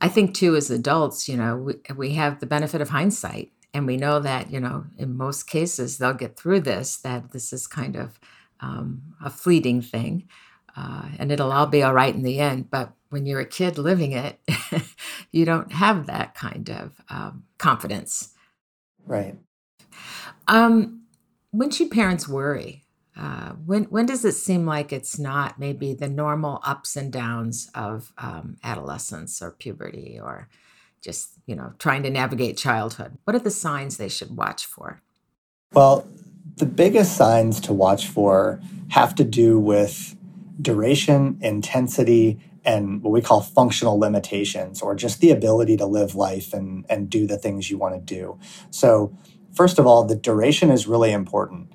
I 0.00 0.08
think 0.08 0.34
too, 0.34 0.56
as 0.56 0.70
adults, 0.70 1.28
you 1.28 1.36
know, 1.36 1.56
we, 1.58 1.74
we 1.94 2.14
have 2.14 2.40
the 2.40 2.46
benefit 2.46 2.80
of 2.80 2.88
hindsight 2.88 3.52
and 3.74 3.86
we 3.86 3.96
know 3.96 4.18
that, 4.18 4.50
you 4.50 4.58
know, 4.58 4.84
in 4.98 5.16
most 5.16 5.46
cases 5.46 5.98
they'll 5.98 6.12
get 6.12 6.36
through 6.36 6.60
this, 6.60 6.96
that 6.98 7.30
this 7.30 7.52
is 7.52 7.66
kind 7.66 7.94
of 7.94 8.18
um, 8.60 9.02
a 9.24 9.30
fleeting 9.30 9.80
thing 9.80 10.28
uh, 10.76 11.08
and 11.18 11.30
it'll 11.30 11.52
all 11.52 11.66
be 11.66 11.82
all 11.82 11.94
right 11.94 12.14
in 12.14 12.22
the 12.22 12.38
end. 12.38 12.70
But 12.70 12.92
when 13.10 13.26
you're 13.26 13.40
a 13.40 13.46
kid 13.46 13.78
living 13.78 14.12
it, 14.12 14.40
you 15.32 15.44
don't 15.44 15.72
have 15.72 16.06
that 16.06 16.34
kind 16.34 16.70
of 16.70 17.00
um, 17.08 17.44
confidence. 17.58 18.32
Right. 19.04 19.36
Um, 20.48 21.02
when 21.50 21.70
should 21.70 21.90
parents 21.90 22.28
worry? 22.28 22.82
uh, 23.16 23.50
when 23.66 23.84
when 23.84 24.06
does 24.06 24.24
it 24.24 24.32
seem 24.32 24.64
like 24.64 24.92
it's 24.92 25.18
not 25.18 25.58
maybe 25.58 25.92
the 25.92 26.08
normal 26.08 26.60
ups 26.64 26.96
and 26.96 27.12
downs 27.12 27.70
of 27.74 28.12
um, 28.18 28.56
adolescence 28.64 29.42
or 29.42 29.50
puberty 29.50 30.18
or 30.22 30.48
just 31.02 31.32
you 31.46 31.54
know 31.54 31.74
trying 31.78 32.02
to 32.02 32.10
navigate 32.10 32.56
childhood 32.56 33.18
what 33.24 33.36
are 33.36 33.40
the 33.40 33.50
signs 33.50 33.96
they 33.96 34.08
should 34.08 34.34
watch 34.36 34.64
for 34.64 35.02
well 35.72 36.06
the 36.56 36.66
biggest 36.66 37.16
signs 37.16 37.60
to 37.60 37.72
watch 37.72 38.06
for 38.06 38.60
have 38.88 39.14
to 39.14 39.24
do 39.24 39.58
with 39.58 40.16
duration 40.62 41.38
intensity 41.40 42.38
and 42.64 43.02
what 43.02 43.10
we 43.10 43.20
call 43.20 43.40
functional 43.40 43.98
limitations 43.98 44.80
or 44.80 44.94
just 44.94 45.20
the 45.20 45.30
ability 45.30 45.76
to 45.76 45.84
live 45.84 46.14
life 46.14 46.52
and, 46.52 46.86
and 46.88 47.10
do 47.10 47.26
the 47.26 47.36
things 47.36 47.70
you 47.70 47.76
want 47.76 47.94
to 47.94 48.00
do 48.00 48.38
so 48.70 49.16
first 49.54 49.78
of 49.78 49.86
all 49.86 50.04
the 50.04 50.16
duration 50.16 50.70
is 50.70 50.86
really 50.86 51.12
important 51.12 51.72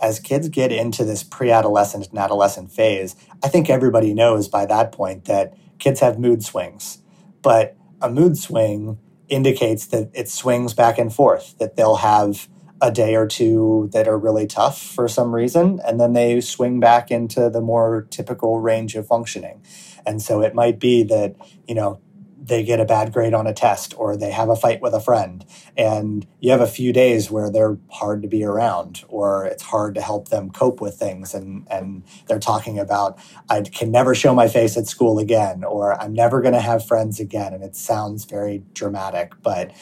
as 0.00 0.20
kids 0.20 0.48
get 0.48 0.72
into 0.72 1.04
this 1.04 1.22
pre-adolescent 1.22 2.08
and 2.08 2.18
adolescent 2.18 2.70
phase, 2.70 3.16
I 3.42 3.48
think 3.48 3.70
everybody 3.70 4.12
knows 4.12 4.48
by 4.48 4.66
that 4.66 4.92
point 4.92 5.24
that 5.24 5.54
kids 5.78 6.00
have 6.00 6.18
mood 6.18 6.44
swings. 6.44 6.98
But 7.42 7.76
a 8.00 8.10
mood 8.10 8.36
swing 8.36 8.98
indicates 9.28 9.86
that 9.86 10.10
it 10.12 10.28
swings 10.28 10.74
back 10.74 10.98
and 10.98 11.12
forth, 11.12 11.58
that 11.58 11.76
they'll 11.76 11.96
have 11.96 12.48
a 12.80 12.90
day 12.90 13.14
or 13.14 13.26
two 13.26 13.88
that 13.92 14.06
are 14.06 14.18
really 14.18 14.46
tough 14.46 14.80
for 14.80 15.08
some 15.08 15.34
reason, 15.34 15.80
and 15.86 16.00
then 16.00 16.12
they 16.12 16.40
swing 16.40 16.80
back 16.80 17.10
into 17.10 17.48
the 17.48 17.60
more 17.60 18.06
typical 18.10 18.60
range 18.60 18.94
of 18.94 19.06
functioning. 19.06 19.62
And 20.04 20.20
so 20.22 20.42
it 20.42 20.54
might 20.54 20.78
be 20.78 21.02
that, 21.04 21.36
you 21.66 21.74
know, 21.74 22.00
they 22.46 22.62
get 22.62 22.78
a 22.78 22.84
bad 22.84 23.12
grade 23.12 23.34
on 23.34 23.46
a 23.46 23.52
test 23.52 23.92
or 23.98 24.16
they 24.16 24.30
have 24.30 24.48
a 24.48 24.56
fight 24.56 24.80
with 24.80 24.94
a 24.94 25.00
friend 25.00 25.44
and 25.76 26.26
you 26.38 26.50
have 26.52 26.60
a 26.60 26.66
few 26.66 26.92
days 26.92 27.28
where 27.28 27.50
they're 27.50 27.76
hard 27.90 28.22
to 28.22 28.28
be 28.28 28.44
around 28.44 29.04
or 29.08 29.44
it's 29.46 29.64
hard 29.64 29.96
to 29.96 30.00
help 30.00 30.28
them 30.28 30.50
cope 30.50 30.80
with 30.80 30.94
things 30.94 31.34
and 31.34 31.66
and 31.68 32.04
they're 32.28 32.38
talking 32.38 32.78
about 32.78 33.18
I 33.50 33.62
can 33.62 33.90
never 33.90 34.14
show 34.14 34.32
my 34.32 34.46
face 34.46 34.76
at 34.76 34.86
school 34.86 35.18
again 35.18 35.64
or 35.64 36.00
I'm 36.00 36.12
never 36.12 36.40
going 36.40 36.54
to 36.54 36.60
have 36.60 36.86
friends 36.86 37.18
again 37.18 37.52
and 37.52 37.64
it 37.64 37.74
sounds 37.74 38.24
very 38.26 38.62
dramatic 38.74 39.32
but 39.42 39.72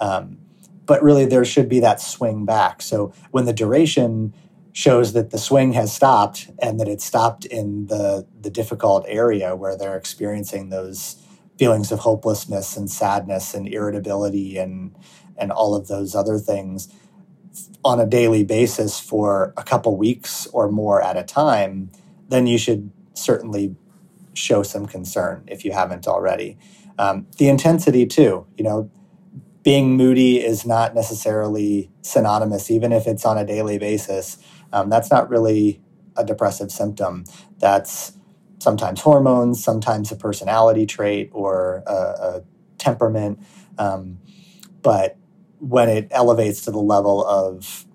um, 0.00 0.38
but 0.86 1.02
really 1.02 1.24
there 1.24 1.44
should 1.44 1.68
be 1.68 1.80
that 1.80 2.00
swing 2.00 2.44
back 2.44 2.82
so 2.82 3.12
when 3.30 3.44
the 3.44 3.52
duration 3.52 4.34
shows 4.72 5.12
that 5.12 5.30
the 5.30 5.38
swing 5.38 5.72
has 5.72 5.94
stopped 5.94 6.50
and 6.60 6.80
that 6.80 6.88
it 6.88 7.00
stopped 7.00 7.44
in 7.44 7.86
the 7.86 8.26
the 8.40 8.50
difficult 8.50 9.04
area 9.08 9.54
where 9.54 9.76
they're 9.76 9.96
experiencing 9.96 10.68
those 10.68 11.16
feelings 11.58 11.92
of 11.92 12.00
hopelessness 12.00 12.76
and 12.76 12.90
sadness 12.90 13.54
and 13.54 13.68
irritability 13.68 14.58
and 14.58 14.94
and 15.36 15.52
all 15.52 15.74
of 15.74 15.88
those 15.88 16.14
other 16.14 16.38
things 16.38 16.88
on 17.84 18.00
a 18.00 18.06
daily 18.06 18.44
basis 18.44 18.98
for 18.98 19.52
a 19.56 19.62
couple 19.62 19.96
weeks 19.96 20.46
or 20.48 20.70
more 20.70 21.02
at 21.02 21.16
a 21.16 21.22
time, 21.22 21.90
then 22.28 22.46
you 22.46 22.58
should 22.58 22.90
certainly 23.14 23.76
show 24.32 24.62
some 24.62 24.86
concern 24.86 25.44
if 25.46 25.64
you 25.64 25.72
haven't 25.72 26.08
already. 26.08 26.56
Um, 26.98 27.26
the 27.36 27.48
intensity 27.48 28.06
too, 28.06 28.46
you 28.56 28.64
know, 28.64 28.90
being 29.64 29.96
moody 29.96 30.44
is 30.44 30.66
not 30.66 30.94
necessarily 30.94 31.90
synonymous, 32.02 32.70
even 32.70 32.92
if 32.92 33.06
it's 33.06 33.24
on 33.24 33.38
a 33.38 33.46
daily 33.46 33.78
basis. 33.78 34.38
Um, 34.72 34.90
that's 34.90 35.10
not 35.10 35.30
really 35.30 35.82
a 36.16 36.24
depressive 36.24 36.70
symptom. 36.70 37.24
That's 37.58 38.12
sometimes 38.60 39.00
hormones, 39.00 39.64
sometimes 39.64 40.12
a 40.12 40.16
personality 40.16 40.86
trait 40.86 41.30
or 41.32 41.82
a, 41.86 41.92
a 41.92 42.42
temperament. 42.78 43.40
Um, 43.78 44.18
but 44.82 45.16
when 45.60 45.88
it 45.88 46.08
elevates 46.10 46.62
to 46.62 46.70
the 46.70 46.78
level 46.78 47.26
of, 47.26 47.86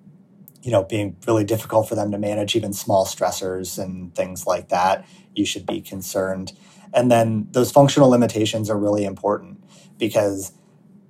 you 0.64 0.72
know, 0.72 0.84
being 0.84 1.16
really 1.28 1.44
difficult 1.44 1.88
for 1.88 1.96
them 1.96 2.12
to 2.12 2.18
manage 2.18 2.56
even 2.56 2.74
small 2.74 3.06
stressors 3.06 3.82
and 3.82 4.14
things 4.16 4.48
like 4.48 4.70
that, 4.70 5.06
you 5.36 5.46
should 5.46 5.68
be 5.68 5.82
concerned. 5.82 6.54
And 6.94 7.12
then 7.12 7.48
those 7.52 7.72
functional 7.72 8.10
limitations 8.10 8.70
are 8.72 8.78
really 8.78 9.06
important 9.06 9.64
because 10.00 10.54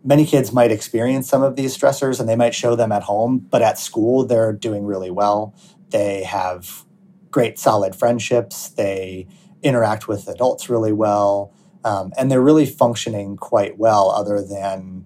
many 0.03 0.25
kids 0.25 0.51
might 0.51 0.71
experience 0.71 1.27
some 1.27 1.43
of 1.43 1.55
these 1.55 1.77
stressors 1.77 2.19
and 2.19 2.29
they 2.29 2.35
might 2.35 2.55
show 2.55 2.75
them 2.75 2.91
at 2.91 3.03
home, 3.03 3.39
but 3.49 3.61
at 3.61 3.77
school 3.77 4.25
they're 4.25 4.53
doing 4.53 4.85
really 4.85 5.11
well. 5.11 5.53
They 5.89 6.23
have 6.23 6.85
great 7.31 7.59
solid 7.59 7.95
friendships. 7.95 8.69
They 8.69 9.27
interact 9.61 10.07
with 10.07 10.27
adults 10.27 10.69
really 10.69 10.93
well. 10.93 11.53
Um, 11.83 12.11
and 12.17 12.29
they're 12.29 12.41
really 12.41 12.65
functioning 12.65 13.37
quite 13.37 13.77
well, 13.77 14.09
other 14.11 14.41
than 14.41 15.05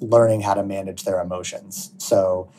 learning 0.00 0.42
how 0.42 0.54
to 0.54 0.62
manage 0.62 1.04
their 1.04 1.20
emotions. 1.20 1.92
So 1.98 2.52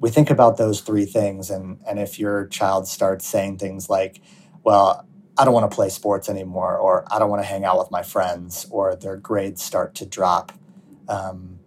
we 0.00 0.10
think 0.10 0.30
about 0.30 0.56
those 0.56 0.80
three 0.80 1.04
things. 1.04 1.48
And, 1.48 1.78
and 1.86 2.00
if 2.00 2.18
your 2.18 2.46
child 2.48 2.88
starts 2.88 3.26
saying 3.26 3.58
things 3.58 3.88
like, 3.88 4.20
well, 4.64 5.06
I 5.38 5.44
don't 5.44 5.54
want 5.54 5.70
to 5.70 5.74
play 5.74 5.88
sports 5.88 6.28
anymore, 6.28 6.76
or 6.76 7.04
I 7.10 7.18
don't 7.18 7.30
want 7.30 7.42
to 7.42 7.46
hang 7.46 7.64
out 7.64 7.78
with 7.78 7.90
my 7.90 8.02
friends, 8.02 8.66
or 8.70 8.96
their 8.96 9.16
grades 9.16 9.62
start 9.62 9.94
to 9.96 10.06
drop, 10.06 10.52
um, 11.08 11.58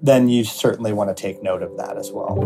then 0.00 0.28
you 0.28 0.44
certainly 0.44 0.92
want 0.92 1.14
to 1.14 1.20
take 1.20 1.42
note 1.42 1.62
of 1.62 1.76
that 1.76 1.96
as 1.96 2.10
well. 2.12 2.36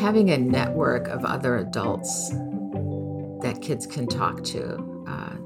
Having 0.00 0.30
a 0.30 0.38
network 0.38 1.06
of 1.08 1.24
other 1.24 1.56
adults 1.58 2.30
that 3.42 3.58
kids 3.60 3.86
can 3.86 4.06
talk 4.06 4.42
to, 4.44 5.04
uh, 5.06 5.36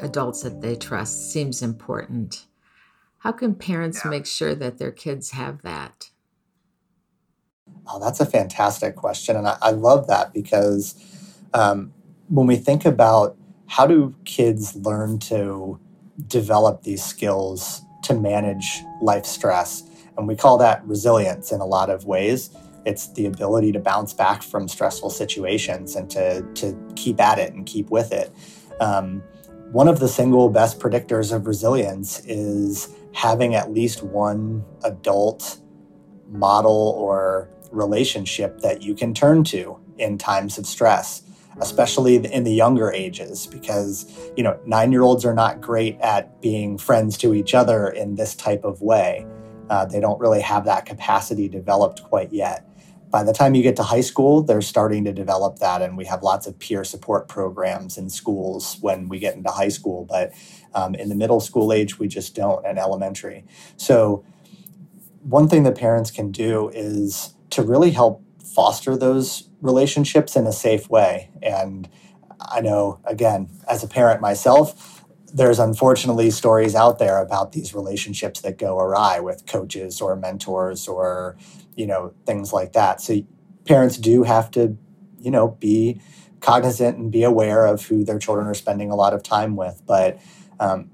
adults 0.00 0.42
that 0.42 0.60
they 0.60 0.76
trust, 0.76 1.32
seems 1.32 1.62
important. 1.62 2.46
How 3.18 3.32
can 3.32 3.54
parents 3.54 4.02
yeah. 4.04 4.10
make 4.10 4.26
sure 4.26 4.54
that 4.54 4.78
their 4.78 4.92
kids 4.92 5.32
have 5.32 5.62
that? 5.62 6.10
Oh, 7.86 7.98
that's 7.98 8.20
a 8.20 8.26
fantastic 8.26 8.96
question. 8.96 9.36
And 9.36 9.48
I, 9.48 9.56
I 9.60 9.70
love 9.70 10.06
that 10.08 10.32
because 10.32 10.94
um, 11.52 11.92
when 12.28 12.46
we 12.46 12.56
think 12.56 12.84
about 12.84 13.36
how 13.66 13.86
do 13.86 14.14
kids 14.24 14.76
learn 14.76 15.18
to 15.20 15.80
develop 16.26 16.82
these 16.82 17.02
skills 17.02 17.82
to 18.04 18.14
manage 18.14 18.82
life 19.00 19.24
stress, 19.24 19.82
and 20.16 20.28
we 20.28 20.36
call 20.36 20.58
that 20.58 20.86
resilience 20.86 21.52
in 21.52 21.60
a 21.60 21.66
lot 21.66 21.90
of 21.90 22.04
ways. 22.04 22.50
It's 22.84 23.12
the 23.14 23.26
ability 23.26 23.72
to 23.72 23.80
bounce 23.80 24.12
back 24.12 24.42
from 24.42 24.68
stressful 24.68 25.10
situations 25.10 25.96
and 25.96 26.10
to, 26.10 26.42
to 26.54 26.92
keep 26.96 27.20
at 27.20 27.38
it 27.38 27.54
and 27.54 27.64
keep 27.64 27.90
with 27.90 28.12
it. 28.12 28.30
Um, 28.80 29.22
one 29.72 29.88
of 29.88 30.00
the 30.00 30.08
single 30.08 30.50
best 30.50 30.78
predictors 30.78 31.32
of 31.32 31.46
resilience 31.46 32.20
is 32.26 32.94
having 33.12 33.54
at 33.54 33.72
least 33.72 34.02
one 34.02 34.64
adult 34.84 35.58
model 36.28 36.94
or 36.98 37.48
relationship 37.72 38.60
that 38.60 38.82
you 38.82 38.94
can 38.94 39.14
turn 39.14 39.42
to 39.44 39.78
in 39.98 40.18
times 40.18 40.58
of 40.58 40.66
stress 40.66 41.23
especially 41.60 42.16
in 42.16 42.44
the 42.44 42.52
younger 42.52 42.92
ages 42.92 43.46
because 43.46 44.06
you 44.36 44.42
know 44.42 44.58
9-year-olds 44.66 45.24
are 45.24 45.34
not 45.34 45.60
great 45.60 45.98
at 46.00 46.40
being 46.40 46.78
friends 46.78 47.16
to 47.18 47.34
each 47.34 47.54
other 47.54 47.88
in 47.88 48.16
this 48.16 48.34
type 48.34 48.64
of 48.64 48.82
way. 48.82 49.26
Uh, 49.70 49.84
they 49.84 50.00
don't 50.00 50.20
really 50.20 50.40
have 50.40 50.64
that 50.64 50.84
capacity 50.84 51.48
developed 51.48 52.02
quite 52.04 52.32
yet. 52.32 52.68
By 53.10 53.22
the 53.22 53.32
time 53.32 53.54
you 53.54 53.62
get 53.62 53.76
to 53.76 53.82
high 53.82 54.00
school 54.00 54.42
they're 54.42 54.62
starting 54.62 55.04
to 55.04 55.12
develop 55.12 55.58
that 55.60 55.82
and 55.82 55.96
we 55.96 56.04
have 56.06 56.22
lots 56.22 56.46
of 56.46 56.58
peer 56.58 56.84
support 56.84 57.28
programs 57.28 57.96
in 57.96 58.10
schools 58.10 58.76
when 58.80 59.08
we 59.08 59.18
get 59.18 59.36
into 59.36 59.50
high 59.50 59.68
school 59.68 60.04
but 60.04 60.32
um, 60.74 60.94
in 60.96 61.08
the 61.08 61.14
middle 61.14 61.40
school 61.40 61.72
age 61.72 61.98
we 61.98 62.08
just 62.08 62.34
don't 62.34 62.66
and 62.66 62.78
elementary. 62.78 63.44
So 63.76 64.24
one 65.22 65.48
thing 65.48 65.62
that 65.62 65.76
parents 65.76 66.10
can 66.10 66.30
do 66.30 66.68
is 66.74 67.34
to 67.50 67.62
really 67.62 67.92
help 67.92 68.22
foster 68.54 68.96
those 68.96 69.48
relationships 69.64 70.36
in 70.36 70.46
a 70.46 70.52
safe 70.52 70.88
way. 70.90 71.30
And 71.42 71.88
I 72.38 72.60
know, 72.60 73.00
again, 73.04 73.48
as 73.68 73.82
a 73.82 73.88
parent 73.88 74.20
myself, 74.20 75.04
there's 75.32 75.58
unfortunately 75.58 76.30
stories 76.30 76.74
out 76.74 76.98
there 76.98 77.18
about 77.18 77.52
these 77.52 77.74
relationships 77.74 78.42
that 78.42 78.58
go 78.58 78.78
awry 78.78 79.18
with 79.18 79.46
coaches 79.46 80.00
or 80.00 80.14
mentors 80.14 80.86
or, 80.86 81.36
you 81.74 81.86
know, 81.86 82.12
things 82.26 82.52
like 82.52 82.74
that. 82.74 83.00
So 83.00 83.22
parents 83.64 83.96
do 83.96 84.22
have 84.22 84.50
to, 84.52 84.76
you 85.18 85.30
know, 85.30 85.48
be 85.48 86.00
cognizant 86.40 86.98
and 86.98 87.10
be 87.10 87.22
aware 87.24 87.66
of 87.66 87.86
who 87.86 88.04
their 88.04 88.18
children 88.18 88.46
are 88.46 88.54
spending 88.54 88.90
a 88.90 88.94
lot 88.94 89.14
of 89.14 89.22
time 89.22 89.56
with. 89.56 89.82
But 89.86 90.20
um, 90.60 90.90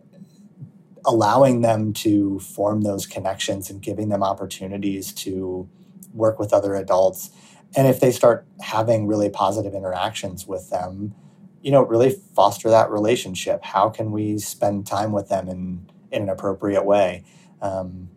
allowing 1.04 1.60
them 1.60 1.92
to 1.92 2.38
form 2.38 2.82
those 2.82 3.06
connections 3.06 3.68
and 3.68 3.82
giving 3.82 4.08
them 4.10 4.22
opportunities 4.22 5.12
to 5.12 5.68
work 6.12 6.38
with 6.38 6.52
other 6.52 6.74
adults. 6.74 7.30
And 7.76 7.86
if 7.86 8.00
they 8.00 8.10
start 8.10 8.46
having 8.60 9.06
really 9.06 9.30
positive 9.30 9.74
interactions 9.74 10.46
with 10.46 10.70
them, 10.70 11.14
you 11.62 11.70
know, 11.70 11.82
really 11.82 12.10
foster 12.10 12.70
that 12.70 12.90
relationship. 12.90 13.62
How 13.62 13.90
can 13.90 14.12
we 14.12 14.38
spend 14.38 14.86
time 14.86 15.12
with 15.12 15.28
them 15.28 15.48
in, 15.48 15.90
in 16.10 16.22
an 16.22 16.28
appropriate 16.28 16.84
way? 16.84 17.24
Um, 17.60 18.08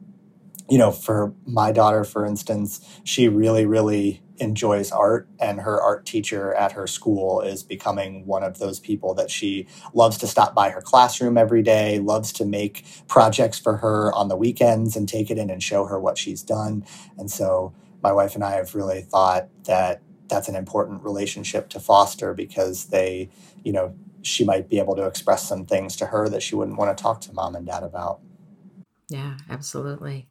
you 0.69 0.77
know, 0.77 0.91
for 0.91 1.33
my 1.45 1.71
daughter, 1.71 2.03
for 2.03 2.25
instance, 2.25 3.01
she 3.03 3.27
really, 3.27 3.65
really 3.65 4.21
enjoys 4.37 4.91
art, 4.91 5.27
and 5.39 5.61
her 5.61 5.79
art 5.79 6.05
teacher 6.05 6.53
at 6.53 6.71
her 6.71 6.87
school 6.87 7.41
is 7.41 7.63
becoming 7.63 8.25
one 8.25 8.43
of 8.43 8.59
those 8.59 8.79
people 8.79 9.13
that 9.13 9.29
she 9.29 9.67
loves 9.93 10.17
to 10.17 10.27
stop 10.27 10.55
by 10.55 10.69
her 10.69 10.81
classroom 10.81 11.37
every 11.37 11.61
day, 11.61 11.99
loves 11.99 12.31
to 12.33 12.45
make 12.45 12.85
projects 13.07 13.59
for 13.59 13.77
her 13.77 14.11
on 14.13 14.29
the 14.29 14.35
weekends 14.35 14.95
and 14.95 15.07
take 15.07 15.29
it 15.29 15.37
in 15.37 15.49
and 15.49 15.61
show 15.61 15.85
her 15.85 15.99
what 15.99 16.17
she's 16.17 16.41
done. 16.41 16.85
And 17.17 17.29
so, 17.29 17.73
my 18.03 18.11
wife 18.11 18.35
and 18.35 18.43
I 18.43 18.51
have 18.51 18.75
really 18.75 19.01
thought 19.01 19.47
that 19.63 20.01
that's 20.27 20.47
an 20.49 20.55
important 20.55 21.03
relationship 21.03 21.69
to 21.69 21.79
foster 21.79 22.33
because 22.33 22.85
they, 22.85 23.29
you 23.63 23.71
know, 23.71 23.95
she 24.21 24.43
might 24.43 24.69
be 24.69 24.79
able 24.79 24.95
to 24.95 25.05
express 25.05 25.47
some 25.47 25.65
things 25.65 25.95
to 25.97 26.07
her 26.07 26.29
that 26.29 26.43
she 26.43 26.55
wouldn't 26.55 26.77
want 26.77 26.95
to 26.95 27.01
talk 27.01 27.21
to 27.21 27.33
mom 27.33 27.55
and 27.55 27.65
dad 27.65 27.83
about. 27.83 28.19
Yeah, 29.09 29.37
absolutely. 29.49 30.27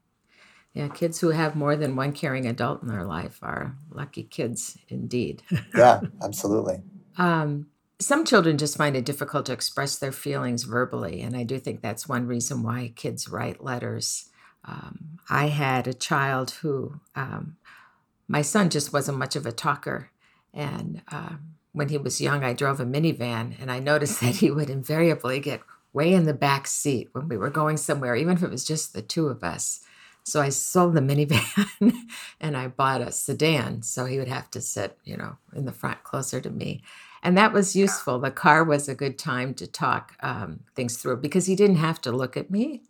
Yeah, 0.72 0.88
kids 0.88 1.20
who 1.20 1.30
have 1.30 1.54
more 1.54 1.76
than 1.76 1.96
one 1.96 2.12
caring 2.12 2.46
adult 2.46 2.82
in 2.82 2.88
their 2.88 3.04
life 3.04 3.38
are 3.42 3.76
lucky 3.90 4.22
kids 4.22 4.78
indeed. 4.88 5.42
yeah, 5.76 6.00
absolutely. 6.22 6.82
Um, 7.18 7.66
some 8.00 8.24
children 8.24 8.58
just 8.58 8.76
find 8.76 8.96
it 8.96 9.04
difficult 9.04 9.46
to 9.46 9.52
express 9.52 9.98
their 9.98 10.12
feelings 10.12 10.64
verbally, 10.64 11.20
and 11.20 11.36
I 11.36 11.44
do 11.44 11.58
think 11.58 11.82
that's 11.82 12.08
one 12.08 12.26
reason 12.26 12.62
why 12.62 12.92
kids 12.96 13.28
write 13.28 13.62
letters. 13.62 14.30
Um, 14.64 15.18
I 15.28 15.46
had 15.46 15.86
a 15.86 15.94
child 15.94 16.52
who 16.62 17.00
um, 17.14 17.56
my 18.28 18.42
son 18.42 18.70
just 18.70 18.92
wasn't 18.92 19.18
much 19.18 19.36
of 19.36 19.46
a 19.46 19.52
talker. 19.52 20.10
And 20.54 21.02
uh, 21.10 21.36
when 21.72 21.88
he 21.88 21.98
was 21.98 22.20
young, 22.20 22.44
I 22.44 22.52
drove 22.52 22.80
a 22.80 22.84
minivan, 22.84 23.54
and 23.60 23.70
I 23.70 23.78
noticed 23.78 24.20
that 24.22 24.36
he 24.36 24.50
would 24.50 24.70
invariably 24.70 25.40
get 25.40 25.62
way 25.92 26.12
in 26.14 26.24
the 26.24 26.34
back 26.34 26.66
seat 26.66 27.08
when 27.12 27.28
we 27.28 27.36
were 27.36 27.50
going 27.50 27.76
somewhere, 27.76 28.16
even 28.16 28.36
if 28.36 28.42
it 28.42 28.50
was 28.50 28.64
just 28.64 28.94
the 28.94 29.02
two 29.02 29.28
of 29.28 29.44
us. 29.44 29.80
So 30.24 30.40
I 30.40 30.50
sold 30.50 30.94
the 30.94 31.00
minivan 31.00 31.92
and 32.40 32.56
I 32.56 32.68
bought 32.68 33.00
a 33.00 33.10
sedan. 33.10 33.82
So 33.82 34.04
he 34.06 34.18
would 34.18 34.28
have 34.28 34.50
to 34.52 34.60
sit, 34.60 34.96
you 35.04 35.16
know, 35.16 35.36
in 35.54 35.64
the 35.64 35.72
front 35.72 36.04
closer 36.04 36.40
to 36.40 36.50
me. 36.50 36.82
And 37.24 37.36
that 37.36 37.52
was 37.52 37.76
useful. 37.76 38.18
The 38.18 38.30
car 38.30 38.64
was 38.64 38.88
a 38.88 38.94
good 38.94 39.18
time 39.18 39.54
to 39.54 39.66
talk 39.66 40.16
um, 40.20 40.60
things 40.74 40.96
through 40.96 41.18
because 41.18 41.46
he 41.46 41.54
didn't 41.54 41.76
have 41.76 42.00
to 42.02 42.12
look 42.12 42.36
at 42.36 42.50
me. 42.50 42.82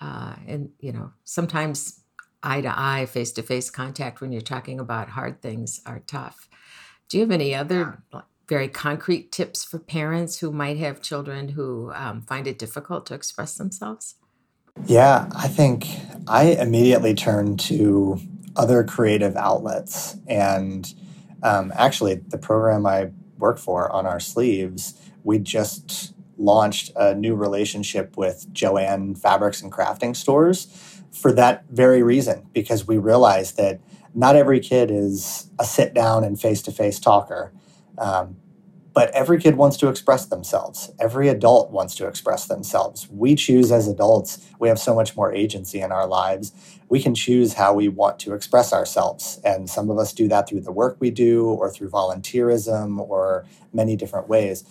Uh, 0.00 0.36
and, 0.46 0.70
you 0.80 0.92
know, 0.92 1.12
sometimes 1.24 2.00
eye 2.42 2.60
to 2.60 2.72
eye, 2.74 3.06
face 3.06 3.32
to 3.32 3.42
face 3.42 3.70
contact 3.70 4.20
when 4.20 4.32
you're 4.32 4.40
talking 4.40 4.78
about 4.78 5.10
hard 5.10 5.40
things 5.42 5.80
are 5.86 6.00
tough. 6.06 6.48
Do 7.08 7.18
you 7.18 7.22
have 7.22 7.30
any 7.30 7.54
other 7.54 8.02
very 8.48 8.68
concrete 8.68 9.32
tips 9.32 9.64
for 9.64 9.78
parents 9.78 10.38
who 10.38 10.52
might 10.52 10.78
have 10.78 11.00
children 11.00 11.50
who 11.50 11.92
um, 11.94 12.22
find 12.22 12.46
it 12.46 12.58
difficult 12.58 13.06
to 13.06 13.14
express 13.14 13.54
themselves? 13.54 14.14
Yeah, 14.84 15.28
I 15.34 15.48
think 15.48 15.86
I 16.28 16.52
immediately 16.52 17.14
turn 17.14 17.56
to 17.58 18.20
other 18.54 18.84
creative 18.84 19.36
outlets. 19.36 20.16
And 20.26 20.92
um, 21.42 21.72
actually, 21.74 22.16
the 22.16 22.38
program 22.38 22.86
I 22.86 23.10
work 23.38 23.58
for 23.58 23.90
on 23.90 24.06
our 24.06 24.20
sleeves, 24.20 24.94
we 25.24 25.38
just 25.38 26.12
launched 26.38 26.92
a 26.96 27.14
new 27.14 27.34
relationship 27.34 28.16
with 28.16 28.46
Jo-Ann 28.52 29.14
Fabrics 29.14 29.62
and 29.62 29.72
Crafting 29.72 30.14
Stores 30.14 30.68
for 31.12 31.32
that 31.32 31.64
very 31.70 32.02
reason, 32.02 32.46
because 32.52 32.86
we 32.86 32.98
realize 32.98 33.52
that 33.52 33.80
not 34.14 34.36
every 34.36 34.60
kid 34.60 34.90
is 34.90 35.50
a 35.58 35.64
sit 35.64 35.94
down 35.94 36.24
and 36.24 36.40
face 36.40 36.62
to 36.62 36.72
face 36.72 36.98
talker. 36.98 37.52
Um, 37.98 38.36
but 38.92 39.10
every 39.10 39.38
kid 39.38 39.56
wants 39.56 39.76
to 39.78 39.88
express 39.88 40.24
themselves. 40.24 40.90
Every 40.98 41.28
adult 41.28 41.70
wants 41.70 41.94
to 41.96 42.06
express 42.06 42.46
themselves. 42.46 43.06
We 43.10 43.34
choose 43.34 43.70
as 43.70 43.86
adults, 43.86 44.48
we 44.58 44.68
have 44.68 44.78
so 44.78 44.94
much 44.94 45.14
more 45.14 45.30
agency 45.34 45.80
in 45.82 45.92
our 45.92 46.06
lives. 46.06 46.52
We 46.88 47.02
can 47.02 47.14
choose 47.14 47.54
how 47.54 47.74
we 47.74 47.88
want 47.88 48.18
to 48.20 48.32
express 48.32 48.72
ourselves. 48.72 49.38
And 49.44 49.68
some 49.68 49.90
of 49.90 49.98
us 49.98 50.14
do 50.14 50.28
that 50.28 50.48
through 50.48 50.62
the 50.62 50.72
work 50.72 50.96
we 50.98 51.10
do 51.10 51.44
or 51.44 51.70
through 51.70 51.90
volunteerism 51.90 52.98
or 52.98 53.44
many 53.70 53.96
different 53.96 54.28
ways. 54.28 54.64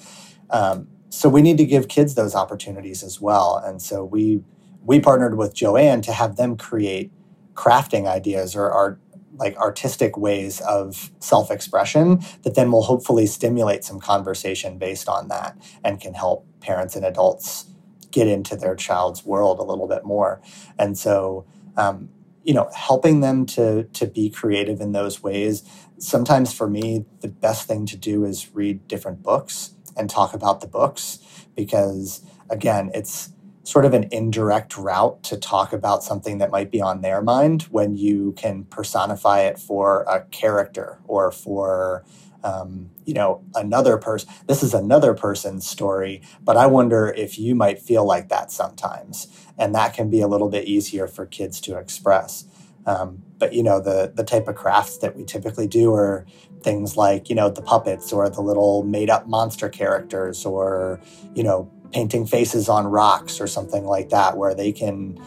Um, 0.50 0.88
so 1.16 1.30
we 1.30 1.42
need 1.42 1.58
to 1.58 1.66
give 1.66 1.88
kids 1.88 2.16
those 2.16 2.36
opportunities 2.36 3.02
as 3.02 3.22
well. 3.22 3.62
And 3.66 3.82
so 3.82 4.04
we 4.04 4.44
we 4.84 5.00
partnered 5.00 5.38
with 5.38 5.56
Jo-Ann 5.56 6.02
to 6.02 6.12
have 6.12 6.36
them 6.36 6.58
create 6.58 7.12
crafting 7.54 8.06
ideas 8.06 8.56
or 8.56 8.70
art 8.70 9.00
like 9.38 9.56
artistic 9.58 10.18
ways 10.18 10.62
of 10.62 11.12
self-expression 11.20 12.20
that 12.44 12.56
then 12.56 12.72
will 12.72 12.84
hopefully 12.84 13.26
stimulate 13.26 13.84
some 13.84 14.00
conversation 14.00 14.78
based 14.78 15.10
on 15.10 15.28
that 15.30 15.58
and 15.84 16.00
can 16.00 16.14
help 16.14 16.46
parents 16.60 16.96
and 16.96 17.06
adults 17.06 17.66
get 18.12 18.28
into 18.28 18.56
their 18.56 18.76
child's 18.76 19.26
world 19.26 19.60
a 19.60 19.64
little 19.64 19.88
bit 19.88 20.06
more 20.06 20.42
and 20.80 20.98
so 20.98 21.46
um, 21.76 22.08
you 22.44 22.54
know 22.54 22.70
helping 22.74 23.20
them 23.20 23.46
to 23.46 23.84
to 23.86 24.08
be 24.08 24.30
creative 24.30 24.80
in 24.80 24.94
those 24.94 25.22
ways 25.22 25.64
sometimes 25.98 26.54
for 26.54 26.70
me 26.70 27.06
the 27.20 27.28
best 27.28 27.68
thing 27.68 27.86
to 27.86 27.98
do 27.98 28.24
is 28.24 28.54
read 28.54 28.88
different 28.88 29.22
books 29.22 29.72
and 29.98 30.10
talk 30.10 30.34
about 30.34 30.62
the 30.62 30.68
books 30.68 31.20
because 31.56 32.22
again 32.50 32.92
it's 32.94 33.32
sort 33.64 33.86
of 33.86 33.94
an 33.94 34.08
indirect 34.12 34.78
route 34.78 35.24
to 35.24 35.38
talk 35.38 35.74
about 35.74 36.04
something 36.04 36.38
that 36.38 36.52
might 36.52 36.70
be 36.70 36.82
on 36.82 37.02
their 37.02 37.22
mind 37.22 37.64
when 37.64 37.96
you 37.96 38.32
can 38.38 38.64
personify 38.66 39.42
it 39.42 39.58
for 39.58 40.04
a 40.04 40.22
character 40.26 41.00
or 41.08 41.32
for 41.32 42.06
um, 42.44 42.92
you 43.06 43.16
know, 43.16 43.44
another 43.56 43.98
person, 43.98 44.30
this 44.46 44.62
is 44.62 44.76
another 44.76 45.16
person's 45.16 45.68
story, 45.68 46.22
but 46.44 46.56
I 46.56 46.68
wonder 46.68 47.08
if 47.08 47.40
you 47.40 47.56
might 47.56 47.80
feel 47.82 48.06
like 48.06 48.30
that 48.30 48.52
sometimes. 48.52 49.28
And 49.58 49.74
that 49.74 49.96
can 49.96 50.12
be 50.12 50.22
a 50.22 50.28
little 50.28 50.50
bit 50.50 50.66
easier 50.68 51.08
for 51.08 51.26
kids 51.26 51.60
to 51.62 51.78
express. 51.78 52.46
Um, 52.86 53.24
but, 53.40 53.54
you 53.54 53.64
know, 53.64 53.80
the, 53.80 54.12
the 54.14 54.24
type 54.24 54.48
of 54.48 54.54
crafts 54.56 55.00
that 55.00 55.16
we 55.16 55.24
typically 55.24 55.68
do 55.68 55.92
are 55.96 56.28
things 56.62 56.98
like, 56.98 57.30
you 57.30 57.36
know, 57.36 57.50
the 57.50 57.62
puppets 57.62 58.12
or 58.12 58.30
the 58.30 58.42
little 58.42 58.84
made 58.84 59.10
up 59.10 59.28
monster 59.28 59.70
characters 59.70 60.46
or, 60.46 61.00
you 61.34 61.44
know, 61.44 61.72
painting 61.92 62.26
faces 62.26 62.68
on 62.68 62.88
rocks 62.88 63.40
or 63.40 63.48
something 63.48 63.86
like 63.86 64.10
that, 64.10 64.38
where 64.38 64.54
they 64.56 64.72
can 64.72 65.20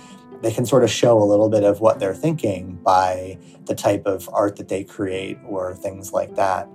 they 0.42 0.52
can 0.52 0.64
sort 0.64 0.84
of 0.84 0.90
show 0.90 1.20
a 1.20 1.24
little 1.24 1.48
bit 1.48 1.64
of 1.64 1.80
what 1.80 1.98
they're 1.98 2.14
thinking 2.14 2.78
by 2.82 3.38
the 3.66 3.74
type 3.74 4.06
of 4.06 4.28
art 4.32 4.56
that 4.56 4.68
they 4.68 4.84
create 4.84 5.38
or 5.44 5.74
things 5.74 6.12
like 6.12 6.36
that. 6.36 6.68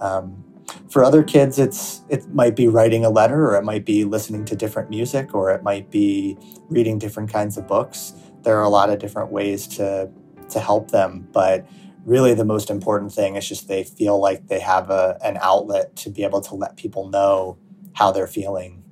Um, 0.00 0.42
for 0.88 1.04
other 1.04 1.22
kids, 1.22 1.58
it's 1.58 2.02
it 2.08 2.28
might 2.32 2.56
be 2.56 2.68
writing 2.68 3.04
a 3.04 3.10
letter, 3.10 3.50
or 3.50 3.56
it 3.56 3.64
might 3.64 3.84
be 3.84 4.04
listening 4.04 4.44
to 4.46 4.56
different 4.56 4.90
music, 4.90 5.34
or 5.34 5.50
it 5.50 5.62
might 5.62 5.90
be 5.90 6.38
reading 6.68 6.98
different 6.98 7.32
kinds 7.32 7.56
of 7.56 7.66
books. 7.66 8.14
There 8.42 8.56
are 8.56 8.62
a 8.62 8.68
lot 8.68 8.90
of 8.90 8.98
different 8.98 9.30
ways 9.32 9.66
to 9.78 10.10
to 10.50 10.60
help 10.60 10.90
them, 10.90 11.28
but 11.32 11.66
really 12.04 12.34
the 12.34 12.44
most 12.44 12.70
important 12.70 13.12
thing 13.12 13.36
is 13.36 13.48
just 13.48 13.68
they 13.68 13.84
feel 13.84 14.18
like 14.18 14.48
they 14.48 14.60
have 14.60 14.90
a, 14.90 15.18
an 15.22 15.38
outlet 15.42 15.96
to 15.96 16.10
be 16.10 16.24
able 16.24 16.40
to 16.42 16.54
let 16.54 16.76
people 16.76 17.08
know 17.08 17.58
how 17.94 18.10
they're 18.10 18.26
feeling 18.26 18.82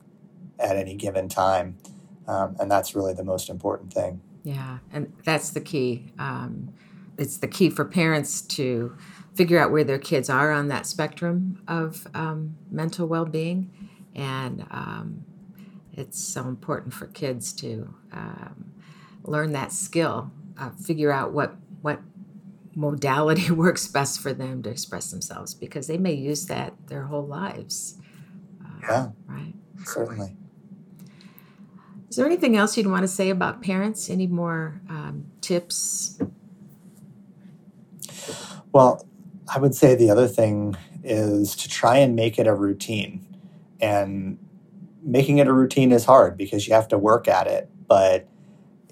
at 0.59 0.77
any 0.77 0.95
given 0.95 1.29
time, 1.29 1.77
um, 2.27 2.57
and 2.59 2.71
that's 2.71 2.95
really 2.95 3.15
the 3.15 3.25
most 3.25 3.49
important 3.49 3.93
thing. 3.93 4.21
Yeah, 4.43 4.79
and 4.93 5.13
that's 5.25 5.51
the 5.51 5.61
key. 5.61 6.13
Um, 6.19 6.73
it's 7.17 7.39
the 7.39 7.49
key 7.49 7.71
for 7.71 7.85
parents 7.85 8.43
to 8.43 8.97
figure 9.35 9.59
out 9.59 9.71
where 9.71 9.85
their 9.85 9.99
kids 9.99 10.29
are 10.29 10.51
on 10.51 10.69
that 10.69 10.87
spectrum 10.87 11.63
of 11.69 12.07
um, 12.15 12.57
mental 12.71 13.07
well-being 13.07 13.71
and 14.19 14.67
um, 14.71 15.25
it's 15.93 16.19
so 16.19 16.49
important 16.49 16.93
for 16.93 17.07
kids 17.07 17.53
to 17.53 17.95
um, 18.13 18.73
learn 19.23 19.53
that 19.53 19.73
skill 19.73 20.33
uh, 20.59 20.71
figure 20.71 21.13
out 21.13 21.33
what 21.33 21.55
what 21.83 22.01
modality 22.75 23.51
works 23.53 23.87
best 23.87 24.21
for 24.21 24.33
them 24.33 24.63
to 24.63 24.71
express 24.71 25.11
themselves 25.11 25.55
because 25.55 25.87
they 25.87 25.99
may 25.99 26.15
use 26.15 26.47
that 26.47 26.75
their 26.87 27.05
whole 27.05 27.27
lives. 27.27 27.99
Uh, 28.65 28.79
yeah. 28.83 29.09
right? 29.27 29.55
Certainly. 29.85 30.37
Is 32.09 32.17
there 32.17 32.27
anything 32.27 32.57
else 32.57 32.77
you'd 32.77 32.87
want 32.87 33.03
to 33.03 33.09
say 33.09 33.31
about 33.31 33.63
parents? 33.63 34.09
Any 34.09 34.27
more 34.27 34.81
um, 34.89 35.27
tips? 35.41 36.19
Well 38.73 39.09
I 39.55 39.59
would 39.59 39.75
say 39.75 39.95
the 39.95 40.11
other 40.11 40.29
thing 40.29 40.77
is 41.03 41.57
to 41.57 41.69
try 41.69 41.99
and 41.99 42.15
make 42.15 42.39
it 42.39 42.47
a 42.47 42.55
routine. 42.55 43.25
And 43.81 44.39
making 45.03 45.39
it 45.39 45.47
a 45.47 45.53
routine 45.53 45.93
is 45.93 46.05
hard 46.05 46.37
because 46.37 46.67
you 46.67 46.75
have 46.75 46.89
to 46.89 46.99
work 46.99 47.29
at 47.29 47.47
it. 47.47 47.71
But 47.87 48.29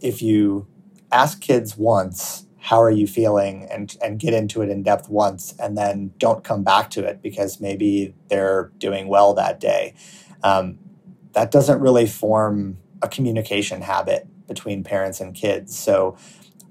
if 0.00 0.22
you 0.22 0.66
ask 1.12 1.40
kids 1.40 1.76
once, 1.76 2.45
how 2.66 2.82
are 2.82 2.90
you 2.90 3.06
feeling 3.06 3.64
and, 3.70 3.96
and 4.02 4.18
get 4.18 4.34
into 4.34 4.60
it 4.60 4.68
in 4.68 4.82
depth 4.82 5.08
once 5.08 5.54
and 5.60 5.78
then 5.78 6.12
don't 6.18 6.42
come 6.42 6.64
back 6.64 6.90
to 6.90 7.04
it 7.04 7.22
because 7.22 7.60
maybe 7.60 8.12
they're 8.26 8.72
doing 8.78 9.06
well 9.06 9.32
that 9.34 9.60
day. 9.60 9.94
Um, 10.42 10.76
that 11.30 11.52
doesn't 11.52 11.78
really 11.78 12.08
form 12.08 12.78
a 13.02 13.08
communication 13.08 13.82
habit 13.82 14.26
between 14.48 14.82
parents 14.82 15.20
and 15.20 15.32
kids. 15.32 15.78
So 15.78 16.16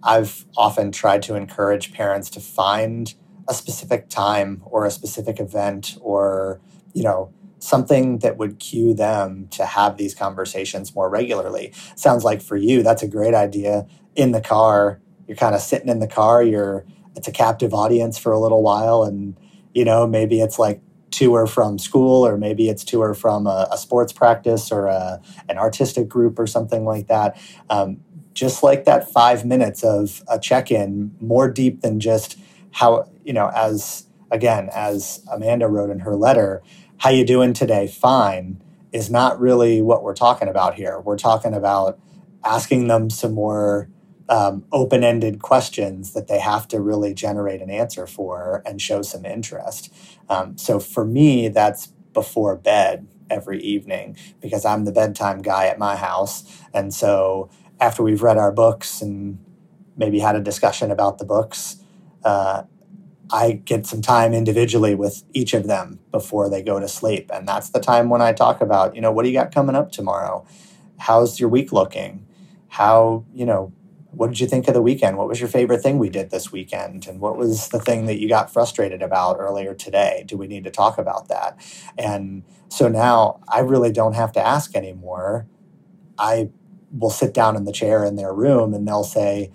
i've 0.03 0.45
often 0.55 0.91
tried 0.91 1.23
to 1.23 1.34
encourage 1.34 1.93
parents 1.93 2.29
to 2.29 2.39
find 2.41 3.15
a 3.47 3.53
specific 3.53 4.10
time 4.10 4.62
or 4.65 4.86
a 4.86 4.91
specific 4.91 5.39
event 5.39 5.97
or 6.01 6.60
you 6.93 7.03
know 7.03 7.34
something 7.60 8.19
that 8.19 8.38
would 8.38 8.60
cue 8.60 8.93
them 8.93 9.47
to 9.49 9.65
have 9.65 9.97
these 9.97 10.13
conversations 10.13 10.93
more 10.93 11.10
regularly. 11.10 11.73
Sounds 11.95 12.23
like 12.25 12.41
for 12.41 12.58
you 12.58 12.84
that's 12.84 13.01
a 13.01 13.08
great 13.08 13.34
idea. 13.34 13.88
In 14.15 14.31
the 14.34 14.41
car 14.41 14.99
you're 15.27 15.38
kind 15.38 15.55
of 15.55 15.61
sitting 15.61 15.89
in 15.89 15.99
the 15.99 16.07
car 16.07 16.43
you're 16.43 16.85
it's 17.15 17.27
a 17.27 17.31
captive 17.31 17.73
audience 17.73 18.17
for 18.17 18.31
a 18.31 18.39
little 18.39 18.61
while 18.61 19.03
and 19.03 19.38
you 19.73 19.85
know 19.85 20.07
maybe 20.07 20.41
it's 20.41 20.59
like 20.59 20.81
to 21.11 21.33
or 21.33 21.47
from 21.47 21.79
school 21.79 22.25
or 22.25 22.38
maybe 22.38 22.69
it's 22.69 22.83
to 22.83 23.01
or 23.01 23.13
from 23.13 23.47
a, 23.47 23.67
a 23.71 23.77
sports 23.77 24.11
practice 24.11 24.69
or 24.69 24.88
a, 24.88 25.21
an 25.47 25.57
artistic 25.57 26.09
group 26.09 26.38
or 26.38 26.45
something 26.45 26.83
like 26.83 27.07
that. 27.07 27.39
Um, 27.69 28.01
just 28.33 28.63
like 28.63 28.83
that 28.83 29.09
five 29.09 29.45
minutes 29.45 29.81
of 29.81 30.21
a 30.27 30.38
check-in 30.38 31.15
more 31.21 31.49
deep 31.49 31.79
than 31.79 32.01
just 32.01 32.38
how 32.71 33.09
you 33.23 33.31
know 33.31 33.49
as 33.55 34.07
again 34.29 34.69
as 34.75 35.25
amanda 35.31 35.67
wrote 35.67 35.89
in 35.89 35.99
her 35.99 36.17
letter 36.17 36.61
how 36.97 37.09
you 37.09 37.25
doing 37.25 37.53
today? 37.53 37.88
Fine 37.88 38.61
is 38.91 39.09
not 39.09 39.39
really 39.39 39.81
what 39.81 40.03
we're 40.03 40.15
talking 40.15 40.47
about 40.47 40.75
here. 40.75 40.99
We're 40.99 41.17
talking 41.17 41.53
about 41.53 41.99
asking 42.43 42.88
them 42.88 43.09
some 43.09 43.33
more 43.33 43.89
um, 44.29 44.65
open-ended 44.71 45.41
questions 45.41 46.13
that 46.13 46.27
they 46.27 46.39
have 46.39 46.67
to 46.69 46.79
really 46.79 47.13
generate 47.13 47.61
an 47.61 47.69
answer 47.69 48.07
for 48.07 48.63
and 48.65 48.81
show 48.81 49.01
some 49.01 49.25
interest 49.25 49.93
um, 50.29 50.57
so 50.57 50.79
for 50.79 51.05
me 51.05 51.47
that's 51.47 51.88
before 52.13 52.55
bed 52.55 53.07
every 53.29 53.61
evening 53.61 54.17
because 54.41 54.65
i'm 54.65 54.85
the 54.85 54.91
bedtime 54.91 55.41
guy 55.41 55.67
at 55.67 55.79
my 55.79 55.95
house 55.95 56.61
and 56.73 56.93
so 56.93 57.49
after 57.79 58.03
we've 58.03 58.23
read 58.23 58.38
our 58.38 58.51
books 58.51 59.01
and 59.01 59.39
maybe 59.97 60.19
had 60.19 60.35
a 60.35 60.41
discussion 60.41 60.91
about 60.91 61.17
the 61.17 61.25
books 61.25 61.77
uh, 62.23 62.55
I 63.31 63.53
get 63.53 63.85
some 63.85 64.01
time 64.01 64.33
individually 64.33 64.95
with 64.95 65.23
each 65.33 65.53
of 65.53 65.67
them 65.67 65.99
before 66.11 66.49
they 66.49 66.61
go 66.61 66.79
to 66.79 66.88
sleep. 66.88 67.29
And 67.33 67.47
that's 67.47 67.69
the 67.69 67.79
time 67.79 68.09
when 68.09 68.21
I 68.21 68.33
talk 68.33 68.61
about, 68.61 68.95
you 68.95 69.01
know, 69.01 69.11
what 69.11 69.23
do 69.23 69.29
you 69.29 69.35
got 69.35 69.53
coming 69.53 69.75
up 69.75 69.91
tomorrow? 69.91 70.45
How's 70.99 71.39
your 71.39 71.49
week 71.49 71.71
looking? 71.73 72.25
How, 72.69 73.25
you 73.33 73.45
know, 73.45 73.73
what 74.15 74.28
did 74.28 74.39
you 74.39 74.47
think 74.47 74.67
of 74.67 74.73
the 74.73 74.82
weekend? 74.82 75.17
What 75.17 75.28
was 75.28 75.39
your 75.39 75.49
favorite 75.49 75.82
thing 75.82 75.99
we 75.99 76.10
did 76.10 76.32
this 76.32 76.51
weekend? 76.51 77.08
And 77.08 77.19
what 77.19 77.38
was 77.38 77.69
the 77.69 77.80
thing 77.80 78.06
that 78.06 78.19
you 78.19 78.30
got 78.30 78.51
frustrated 78.51 79.01
about 79.01 79.38
earlier 79.39 79.73
today? 79.73 80.23
Do 80.25 80.38
we 80.38 80.47
need 80.47 80.63
to 80.63 80.71
talk 80.71 80.97
about 80.97 81.28
that? 81.28 81.58
And 81.97 82.43
so 82.69 82.88
now 82.88 83.41
I 83.47 83.60
really 83.60 83.91
don't 83.91 84.13
have 84.13 84.32
to 84.34 84.45
ask 84.45 84.75
anymore. 84.75 85.47
I 86.17 86.49
will 86.91 87.10
sit 87.10 87.34
down 87.34 87.56
in 87.56 87.65
the 87.65 87.73
chair 87.73 88.06
in 88.06 88.15
their 88.15 88.34
room 88.34 88.73
and 88.73 88.88
they'll 88.88 89.04
say, 89.04 89.51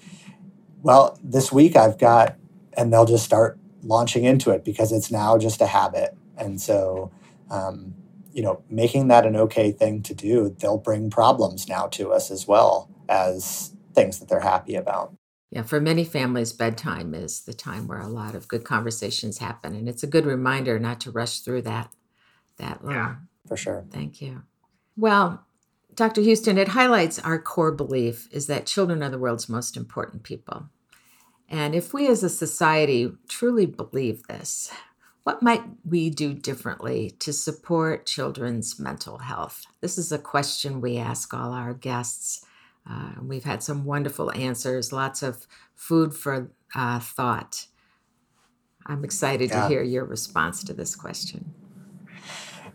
Well, 0.83 1.19
this 1.23 1.51
week 1.51 1.75
I've 1.75 1.99
got 1.99 2.37
and 2.77 2.93
they'll 2.93 3.07
just 3.07 3.25
start 3.25 3.59
launching 3.83 4.25
into 4.25 4.51
it 4.51 4.65
because 4.65 4.93
it's 4.93 5.11
now 5.11 5.39
just 5.39 5.61
a 5.61 5.67
habit. 5.67 6.17
And 6.37 6.61
so, 6.61 7.11
um, 7.51 7.95
you 8.33 8.43
know, 8.43 8.63
making 8.69 9.09
that 9.09 9.27
an 9.27 9.37
okay 9.37 9.73
thing 9.73 10.03
to 10.03 10.15
do, 10.15 10.55
they'll 10.59 10.79
bring 10.79 11.11
problems 11.11 11.69
now 11.69 11.87
to 11.89 12.13
us 12.13 12.31
as 12.31 12.47
well 12.47 12.91
as 13.09 13.75
things 13.95 14.19
that 14.19 14.29
they're 14.29 14.41
happy 14.41 14.75
about. 14.75 15.15
Yeah, 15.51 15.63
for 15.63 15.81
many 15.81 16.05
families, 16.05 16.53
bedtime 16.53 17.13
is 17.13 17.43
the 17.43 17.53
time 17.53 17.89
where 17.89 18.01
a 18.01 18.07
lot 18.07 18.37
of 18.37 18.47
good 18.47 18.65
conversations 18.65 19.39
happen, 19.39 19.75
and 19.75 19.89
it's 19.89 20.05
a 20.05 20.09
good 20.09 20.25
reminder 20.25 20.79
not 20.79 21.01
to 21.01 21.11
rush 21.11 21.41
through 21.41 21.63
that. 21.63 21.93
That 22.59 22.85
long. 22.85 22.95
Yeah, 22.95 23.15
for 23.49 23.57
sure. 23.57 23.85
Thank 23.91 24.21
you. 24.21 24.43
Well, 24.97 25.45
Dr. 25.95 26.23
Huston, 26.23 26.59
it 26.59 26.69
highlights 26.69 27.19
our 27.19 27.41
core 27.41 27.73
belief 27.73 28.29
is 28.31 28.47
that 28.47 28.67
children 28.67 29.03
are 29.03 29.11
the 29.11 29.19
world's 29.19 29.49
most 29.49 29.77
important 29.77 30.23
people. 30.23 30.69
And 31.49 31.75
if 31.75 31.93
we 31.93 32.07
as 32.07 32.23
a 32.23 32.29
society 32.29 33.13
truly 33.29 33.67
believe 33.67 34.23
this, 34.29 34.71
what 35.25 35.43
might 35.43 35.63
we 35.85 36.11
do 36.11 36.33
differently 36.33 37.11
to 37.19 37.33
support 37.33 38.07
children's 38.07 38.79
mental 38.79 39.19
health? 39.19 39.67
This 39.81 39.99
is 39.99 40.13
a 40.13 40.19
question 40.19 40.81
we 40.81 40.97
ask 40.97 41.35
all 41.35 41.53
our 41.53 41.75
guests. 41.75 42.45
Uh, 42.89 43.13
we've 43.23 43.45
had 43.45 43.63
some 43.63 43.85
wonderful 43.85 44.33
answers, 44.33 44.93
lots 44.93 45.23
of 45.23 45.47
food 45.75 46.15
for 46.15 46.51
uh, 46.75 47.01
thought. 47.01 47.67
I'm 48.87 49.05
excited 49.05 49.51
yeah. 49.51 49.63
to 49.63 49.69
hear 49.69 49.83
your 49.83 50.05
response 50.05 50.65
to 50.65 50.73
this 50.73 50.97
question. 50.97 51.53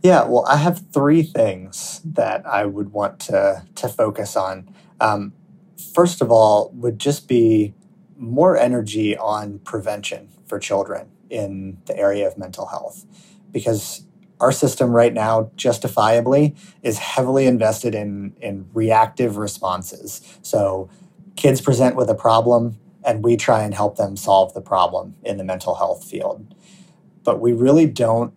Yeah, 0.02 0.24
well, 0.26 0.46
I 0.46 0.58
have 0.58 0.84
three 0.94 1.24
things 1.24 2.02
that 2.06 2.46
I 2.46 2.66
would 2.66 2.92
want 2.92 3.20
to 3.22 3.66
to 3.76 3.90
focus 3.90 4.36
on. 4.36 4.70
Um, 5.02 5.34
first 5.94 6.22
of 6.22 6.32
all, 6.32 6.72
would 6.76 7.00
just 7.00 7.28
be 7.28 7.74
more 8.18 8.56
energy 8.56 9.18
on 9.18 9.60
prevention 9.60 10.30
for 10.46 10.60
children 10.60 11.10
in 11.30 11.80
the 11.86 11.98
area 11.98 12.28
of 12.28 12.38
mental 12.38 12.68
health 12.68 13.06
because 13.52 14.06
our 14.40 14.52
system 14.52 14.92
right 14.92 15.14
now 15.14 15.52
justifiably 15.56 16.56
is 16.84 17.00
heavily 17.00 17.46
invested 17.46 17.96
in 17.96 18.36
in 18.42 18.68
reactive 18.74 19.38
responses. 19.38 20.22
So 20.42 20.90
kids 21.36 21.62
present 21.62 21.96
with 21.96 22.10
a 22.10 22.16
problem 22.16 22.78
and 23.04 23.24
we 23.24 23.38
try 23.38 23.64
and 23.64 23.74
help 23.74 23.98
them 23.98 24.18
solve 24.18 24.54
the 24.54 24.62
problem 24.62 25.16
in 25.24 25.38
the 25.38 25.44
mental 25.44 25.76
health 25.76 26.04
field. 26.04 26.54
But 27.24 27.40
we 27.40 27.54
really 27.54 27.86
don't 27.86 28.34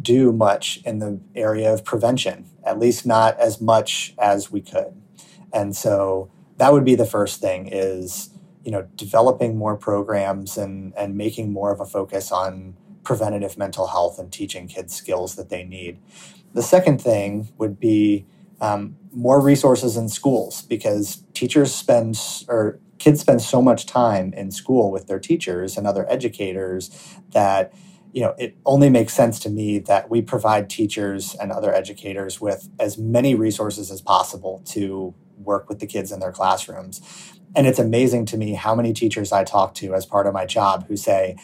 do 0.00 0.32
much 0.32 0.80
in 0.84 1.00
the 1.00 1.20
area 1.34 1.72
of 1.72 1.84
prevention 1.84 2.48
at 2.68 2.78
least 2.78 3.06
not 3.06 3.38
as 3.40 3.60
much 3.60 4.14
as 4.18 4.52
we 4.52 4.60
could. 4.60 5.00
And 5.52 5.74
so 5.74 6.30
that 6.58 6.72
would 6.72 6.84
be 6.84 6.94
the 6.94 7.06
first 7.06 7.40
thing 7.40 7.68
is 7.72 8.30
you 8.64 8.70
know 8.70 8.86
developing 8.96 9.56
more 9.56 9.76
programs 9.76 10.58
and 10.58 10.92
and 10.96 11.16
making 11.16 11.52
more 11.52 11.72
of 11.72 11.80
a 11.80 11.86
focus 11.86 12.30
on 12.30 12.76
preventative 13.02 13.56
mental 13.56 13.88
health 13.88 14.18
and 14.18 14.32
teaching 14.32 14.68
kids 14.68 14.94
skills 14.94 15.36
that 15.36 15.48
they 15.48 15.64
need. 15.64 15.98
The 16.54 16.62
second 16.62 17.00
thing 17.00 17.48
would 17.58 17.78
be 17.78 18.26
um, 18.60 18.96
more 19.12 19.40
resources 19.40 19.96
in 19.96 20.08
schools 20.08 20.62
because 20.62 21.22
teachers 21.34 21.74
spend 21.74 22.18
or 22.48 22.80
kids 22.98 23.20
spend 23.20 23.40
so 23.42 23.62
much 23.62 23.86
time 23.86 24.32
in 24.34 24.50
school 24.50 24.90
with 24.90 25.06
their 25.06 25.20
teachers 25.20 25.76
and 25.76 25.86
other 25.86 26.10
educators 26.10 26.90
that 27.32 27.72
you 28.12 28.20
know 28.20 28.34
it 28.38 28.56
only 28.66 28.90
makes 28.90 29.14
sense 29.14 29.38
to 29.38 29.50
me 29.50 29.78
that 29.78 30.10
we 30.10 30.20
provide 30.20 30.68
teachers 30.68 31.34
and 31.40 31.52
other 31.52 31.72
educators 31.72 32.40
with 32.40 32.68
as 32.80 32.98
many 32.98 33.34
resources 33.34 33.90
as 33.90 34.00
possible 34.00 34.62
to 34.64 35.14
work 35.38 35.68
with 35.68 35.78
the 35.78 35.86
kids 35.86 36.10
in 36.10 36.18
their 36.20 36.32
classrooms 36.32 37.00
and 37.54 37.66
it's 37.66 37.78
amazing 37.78 38.26
to 38.26 38.36
me 38.36 38.54
how 38.54 38.74
many 38.74 38.92
teachers 38.92 39.30
i 39.30 39.44
talk 39.44 39.74
to 39.74 39.94
as 39.94 40.04
part 40.04 40.26
of 40.26 40.34
my 40.34 40.44
job 40.44 40.86
who 40.88 40.96
say 40.96 41.36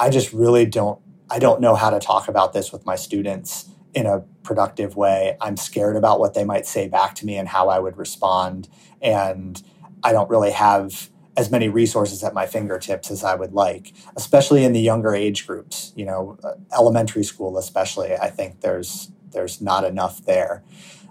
i 0.00 0.10
just 0.10 0.32
really 0.32 0.66
don't 0.66 1.00
i 1.30 1.38
don't 1.38 1.60
know 1.60 1.76
how 1.76 1.90
to 1.90 2.00
talk 2.00 2.26
about 2.28 2.52
this 2.52 2.72
with 2.72 2.84
my 2.84 2.96
students 2.96 3.70
in 3.94 4.06
a 4.06 4.20
productive 4.42 4.96
way 4.96 5.36
i'm 5.40 5.56
scared 5.56 5.96
about 5.96 6.18
what 6.18 6.34
they 6.34 6.44
might 6.44 6.66
say 6.66 6.88
back 6.88 7.14
to 7.14 7.24
me 7.26 7.36
and 7.36 7.48
how 7.48 7.68
i 7.68 7.78
would 7.78 7.96
respond 7.96 8.68
and 9.02 9.62
I 10.02 10.12
don't 10.12 10.30
really 10.30 10.50
have 10.50 11.10
as 11.36 11.50
many 11.50 11.68
resources 11.68 12.22
at 12.24 12.34
my 12.34 12.46
fingertips 12.46 13.10
as 13.10 13.24
I 13.24 13.34
would 13.34 13.52
like, 13.52 13.92
especially 14.16 14.64
in 14.64 14.72
the 14.72 14.80
younger 14.80 15.14
age 15.14 15.46
groups. 15.46 15.92
You 15.96 16.06
know, 16.06 16.38
elementary 16.76 17.24
school, 17.24 17.58
especially. 17.58 18.14
I 18.14 18.30
think 18.30 18.60
there's 18.60 19.10
there's 19.32 19.60
not 19.60 19.84
enough 19.84 20.24
there. 20.24 20.64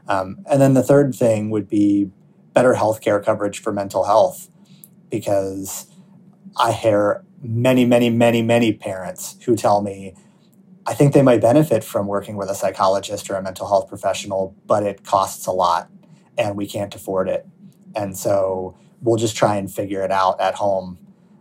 Um, 0.08 0.40
and 0.50 0.62
then 0.62 0.74
the 0.74 0.84
third 0.84 1.16
thing 1.16 1.50
would 1.52 1.68
be 1.68 2.10
better 2.54 2.74
healthcare 2.74 3.24
coverage 3.24 3.60
for 3.60 3.72
mental 3.72 4.06
health, 4.06 4.50
because 5.10 5.88
I 6.58 6.72
hear 6.72 7.24
many, 7.42 7.86
many, 7.86 8.10
many, 8.10 8.42
many 8.42 8.74
parents 8.74 9.38
who 9.46 9.56
tell 9.56 9.82
me. 9.82 10.16
I 10.86 10.94
think 10.94 11.14
they 11.14 11.22
might 11.22 11.42
benefit 11.42 11.84
from 11.84 12.08
working 12.08 12.36
with 12.36 12.50
a 12.50 12.56
psychologist 12.56 13.30
or 13.30 13.36
a 13.36 13.42
mental 13.44 13.68
health 13.68 13.88
professional, 13.88 14.56
but 14.66 14.84
it 14.84 15.04
costs 15.04 15.46
a 15.46 15.52
lot 15.52 15.90
and 16.38 16.56
we 16.56 16.66
can't 16.66 16.94
afford 16.96 17.30
it. 17.30 17.46
And 17.96 18.18
so 18.18 18.76
we'll 19.02 19.18
just 19.18 19.36
try 19.36 19.56
and 19.56 19.72
figure 19.72 20.02
it 20.04 20.12
out 20.12 20.40
at 20.42 20.56
home 20.56 20.98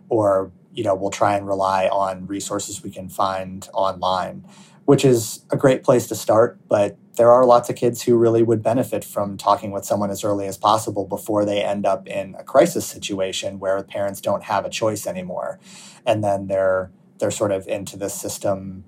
or 0.09 0.53
you 0.73 0.85
know 0.85 0.95
we'll 0.95 1.11
try 1.11 1.37
and 1.37 1.47
rely 1.47 1.89
on 1.89 2.27
resources 2.27 2.83
we 2.83 2.91
can 2.91 3.09
find 3.09 3.69
online 3.73 4.47
which 4.85 5.05
is 5.05 5.45
a 5.51 5.57
great 5.57 5.83
place 5.83 6.07
to 6.07 6.15
start 6.15 6.59
but 6.69 6.97
there 7.19 7.31
are 7.31 7.45
lots 7.45 7.69
of 7.69 7.77
kids 7.77 8.03
who 8.03 8.17
really 8.17 8.43
would 8.43 8.63
benefit 8.63 9.05
from 9.05 9.37
talking 9.37 9.71
with 9.71 9.85
someone 9.85 10.11
as 10.11 10.25
early 10.25 10.47
as 10.47 10.57
possible 10.57 11.05
before 11.05 11.45
they 11.45 11.63
end 11.63 11.85
up 11.85 12.07
in 12.09 12.35
a 12.39 12.43
crisis 12.45 12.87
situation 12.87 13.59
where 13.59 13.83
parents 13.83 14.21
don't 14.21 14.45
have 14.45 14.65
a 14.65 14.71
choice 14.71 15.07
anymore 15.07 15.59
and 16.07 16.25
then 16.25 16.47
they're 16.47 16.91
they're 17.19 17.31
sort 17.31 17.53
of 17.53 17.69
into 17.69 17.97
the 17.99 18.09
system 18.09 18.85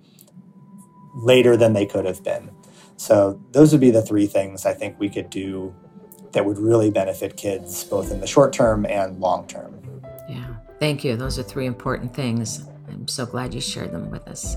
later 1.14 1.56
than 1.56 1.74
they 1.74 1.84
could 1.84 2.06
have 2.06 2.24
been 2.24 2.50
so 2.96 3.38
those 3.52 3.72
would 3.72 3.80
be 3.80 3.90
the 3.90 4.02
three 4.02 4.26
things 4.26 4.64
i 4.64 4.72
think 4.72 4.98
we 4.98 5.10
could 5.10 5.28
do 5.28 5.74
that 6.32 6.44
would 6.44 6.58
really 6.58 6.90
benefit 6.90 7.36
kids 7.36 7.84
both 7.84 8.10
in 8.10 8.20
the 8.20 8.26
short 8.26 8.52
term 8.52 8.86
and 8.86 9.20
long 9.20 9.46
term. 9.46 9.76
Yeah, 10.28 10.56
thank 10.78 11.04
you. 11.04 11.16
Those 11.16 11.38
are 11.38 11.42
three 11.42 11.66
important 11.66 12.14
things. 12.14 12.64
I'm 12.88 13.08
so 13.08 13.26
glad 13.26 13.54
you 13.54 13.60
shared 13.60 13.92
them 13.92 14.10
with 14.10 14.26
us. 14.28 14.56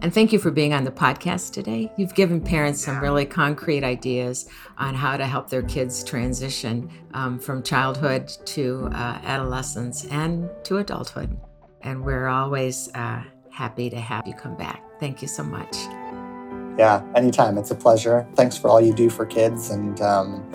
And 0.00 0.14
thank 0.14 0.32
you 0.32 0.38
for 0.38 0.52
being 0.52 0.72
on 0.72 0.84
the 0.84 0.92
podcast 0.92 1.52
today. 1.52 1.90
You've 1.96 2.14
given 2.14 2.40
parents 2.40 2.84
some 2.84 3.00
really 3.00 3.26
concrete 3.26 3.82
ideas 3.82 4.48
on 4.76 4.94
how 4.94 5.16
to 5.16 5.26
help 5.26 5.50
their 5.50 5.62
kids 5.62 6.04
transition 6.04 6.88
um, 7.14 7.38
from 7.40 7.64
childhood 7.64 8.28
to 8.46 8.88
uh, 8.92 9.18
adolescence 9.24 10.04
and 10.06 10.48
to 10.64 10.78
adulthood. 10.78 11.36
And 11.82 12.04
we're 12.04 12.28
always 12.28 12.88
uh, 12.94 13.24
happy 13.50 13.90
to 13.90 13.98
have 13.98 14.24
you 14.26 14.34
come 14.34 14.56
back. 14.56 14.84
Thank 15.00 15.20
you 15.20 15.26
so 15.26 15.42
much. 15.42 15.76
Yeah, 16.78 17.02
anytime. 17.16 17.58
It's 17.58 17.72
a 17.72 17.74
pleasure. 17.74 18.24
Thanks 18.36 18.56
for 18.56 18.68
all 18.68 18.80
you 18.80 18.94
do 18.94 19.10
for 19.10 19.26
kids. 19.26 19.70
And, 19.70 20.00
um, 20.00 20.48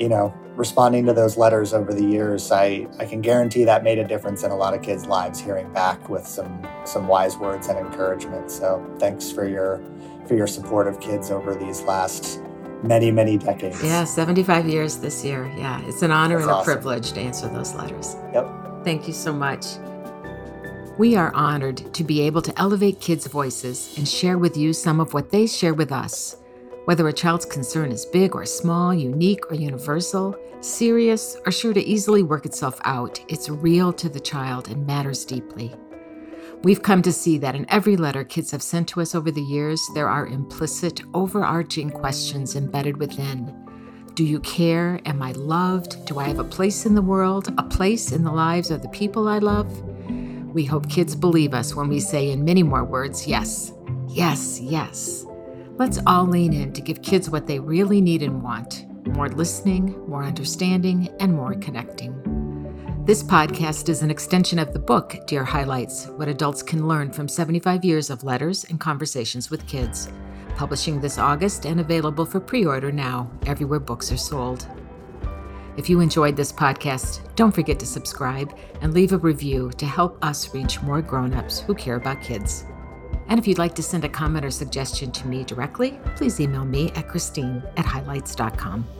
you 0.00 0.08
know, 0.08 0.34
responding 0.56 1.04
to 1.06 1.12
those 1.12 1.36
letters 1.36 1.72
over 1.74 1.92
the 1.92 2.04
years, 2.04 2.50
I, 2.50 2.88
I 2.98 3.04
can 3.04 3.20
guarantee 3.20 3.64
that 3.64 3.84
made 3.84 3.98
a 3.98 4.04
difference 4.04 4.42
in 4.42 4.50
a 4.50 4.56
lot 4.56 4.74
of 4.74 4.82
kids' 4.82 5.06
lives, 5.06 5.38
hearing 5.38 5.70
back 5.72 6.08
with 6.08 6.26
some 6.26 6.66
some 6.84 7.06
wise 7.06 7.36
words 7.36 7.68
and 7.68 7.78
encouragement. 7.78 8.50
So 8.50 8.84
thanks 8.98 9.30
for 9.30 9.46
your 9.46 9.82
for 10.26 10.34
your 10.34 10.46
support 10.46 10.88
of 10.88 10.98
kids 11.00 11.30
over 11.30 11.54
these 11.54 11.82
last 11.82 12.40
many, 12.82 13.10
many 13.10 13.36
decades. 13.36 13.82
Yeah, 13.84 14.04
75 14.04 14.66
years 14.66 14.96
this 14.98 15.22
year. 15.22 15.52
Yeah, 15.56 15.86
it's 15.86 16.02
an 16.02 16.10
honor 16.10 16.36
That's 16.36 16.44
and 16.44 16.50
a 16.50 16.54
awesome. 16.54 16.74
privilege 16.74 17.12
to 17.12 17.20
answer 17.20 17.48
those 17.48 17.74
letters. 17.74 18.16
Yep. 18.32 18.84
Thank 18.84 19.06
you 19.06 19.12
so 19.12 19.32
much. 19.32 19.66
We 20.98 21.16
are 21.16 21.32
honored 21.34 21.92
to 21.94 22.04
be 22.04 22.22
able 22.22 22.42
to 22.42 22.58
elevate 22.58 23.00
kids' 23.00 23.26
voices 23.26 23.96
and 23.98 24.08
share 24.08 24.38
with 24.38 24.56
you 24.56 24.72
some 24.72 25.00
of 25.00 25.14
what 25.14 25.30
they 25.30 25.46
share 25.46 25.74
with 25.74 25.92
us. 25.92 26.36
Whether 26.86 27.06
a 27.08 27.12
child's 27.12 27.44
concern 27.44 27.92
is 27.92 28.06
big 28.06 28.34
or 28.34 28.44
small, 28.46 28.94
unique 28.94 29.50
or 29.50 29.54
universal, 29.54 30.36
serious 30.60 31.36
or 31.44 31.52
sure 31.52 31.74
to 31.74 31.84
easily 31.84 32.22
work 32.22 32.46
itself 32.46 32.80
out, 32.84 33.20
it's 33.28 33.48
real 33.48 33.92
to 33.92 34.08
the 34.08 34.20
child 34.20 34.68
and 34.68 34.86
matters 34.86 35.24
deeply. 35.24 35.74
We've 36.62 36.82
come 36.82 37.02
to 37.02 37.12
see 37.12 37.38
that 37.38 37.54
in 37.54 37.64
every 37.70 37.96
letter 37.96 38.24
kids 38.24 38.50
have 38.50 38.62
sent 38.62 38.88
to 38.88 39.00
us 39.00 39.14
over 39.14 39.30
the 39.30 39.40
years, 39.42 39.80
there 39.94 40.08
are 40.08 40.26
implicit, 40.26 41.02
overarching 41.14 41.90
questions 41.90 42.56
embedded 42.56 42.96
within. 42.96 43.54
Do 44.14 44.24
you 44.24 44.40
care? 44.40 45.00
Am 45.06 45.22
I 45.22 45.32
loved? 45.32 46.04
Do 46.06 46.18
I 46.18 46.24
have 46.24 46.38
a 46.38 46.44
place 46.44 46.84
in 46.84 46.94
the 46.94 47.02
world? 47.02 47.54
A 47.56 47.62
place 47.62 48.12
in 48.12 48.24
the 48.24 48.32
lives 48.32 48.70
of 48.70 48.82
the 48.82 48.88
people 48.88 49.28
I 49.28 49.38
love? 49.38 49.70
We 50.52 50.64
hope 50.64 50.90
kids 50.90 51.14
believe 51.14 51.54
us 51.54 51.74
when 51.74 51.88
we 51.88 52.00
say 52.00 52.30
in 52.30 52.44
many 52.44 52.62
more 52.62 52.84
words, 52.84 53.26
yes, 53.26 53.72
yes, 54.08 54.60
yes. 54.60 55.24
Let's 55.80 55.98
all 56.06 56.26
lean 56.26 56.52
in 56.52 56.74
to 56.74 56.82
give 56.82 57.00
kids 57.00 57.30
what 57.30 57.46
they 57.46 57.58
really 57.58 58.02
need 58.02 58.22
and 58.22 58.42
want 58.42 58.84
more 59.06 59.30
listening, 59.30 59.98
more 60.06 60.22
understanding, 60.22 61.08
and 61.20 61.32
more 61.32 61.54
connecting. 61.54 62.12
This 63.06 63.22
podcast 63.22 63.88
is 63.88 64.02
an 64.02 64.10
extension 64.10 64.58
of 64.58 64.74
the 64.74 64.78
book, 64.78 65.16
Dear 65.26 65.42
Highlights 65.42 66.08
What 66.08 66.28
Adults 66.28 66.62
Can 66.62 66.86
Learn 66.86 67.10
from 67.10 67.28
75 67.28 67.82
Years 67.82 68.10
of 68.10 68.24
Letters 68.24 68.64
and 68.64 68.78
Conversations 68.78 69.50
with 69.50 69.66
Kids, 69.66 70.12
publishing 70.54 71.00
this 71.00 71.16
August 71.16 71.64
and 71.64 71.80
available 71.80 72.26
for 72.26 72.40
pre 72.40 72.66
order 72.66 72.92
now, 72.92 73.30
everywhere 73.46 73.80
books 73.80 74.12
are 74.12 74.18
sold. 74.18 74.68
If 75.78 75.88
you 75.88 76.00
enjoyed 76.00 76.36
this 76.36 76.52
podcast, 76.52 77.34
don't 77.36 77.54
forget 77.54 77.78
to 77.78 77.86
subscribe 77.86 78.54
and 78.82 78.92
leave 78.92 79.14
a 79.14 79.16
review 79.18 79.70
to 79.78 79.86
help 79.86 80.22
us 80.22 80.52
reach 80.52 80.82
more 80.82 81.00
grown 81.00 81.32
ups 81.32 81.60
who 81.60 81.74
care 81.74 81.96
about 81.96 82.20
kids. 82.20 82.66
And 83.30 83.38
if 83.38 83.46
you'd 83.46 83.58
like 83.58 83.74
to 83.76 83.82
send 83.82 84.04
a 84.04 84.08
comment 84.08 84.44
or 84.44 84.50
suggestion 84.50 85.12
to 85.12 85.26
me 85.28 85.44
directly, 85.44 85.98
please 86.16 86.40
email 86.40 86.64
me 86.64 86.90
at 86.96 87.08
christine 87.08 87.62
at 87.76 87.86
highlights.com. 87.86 88.99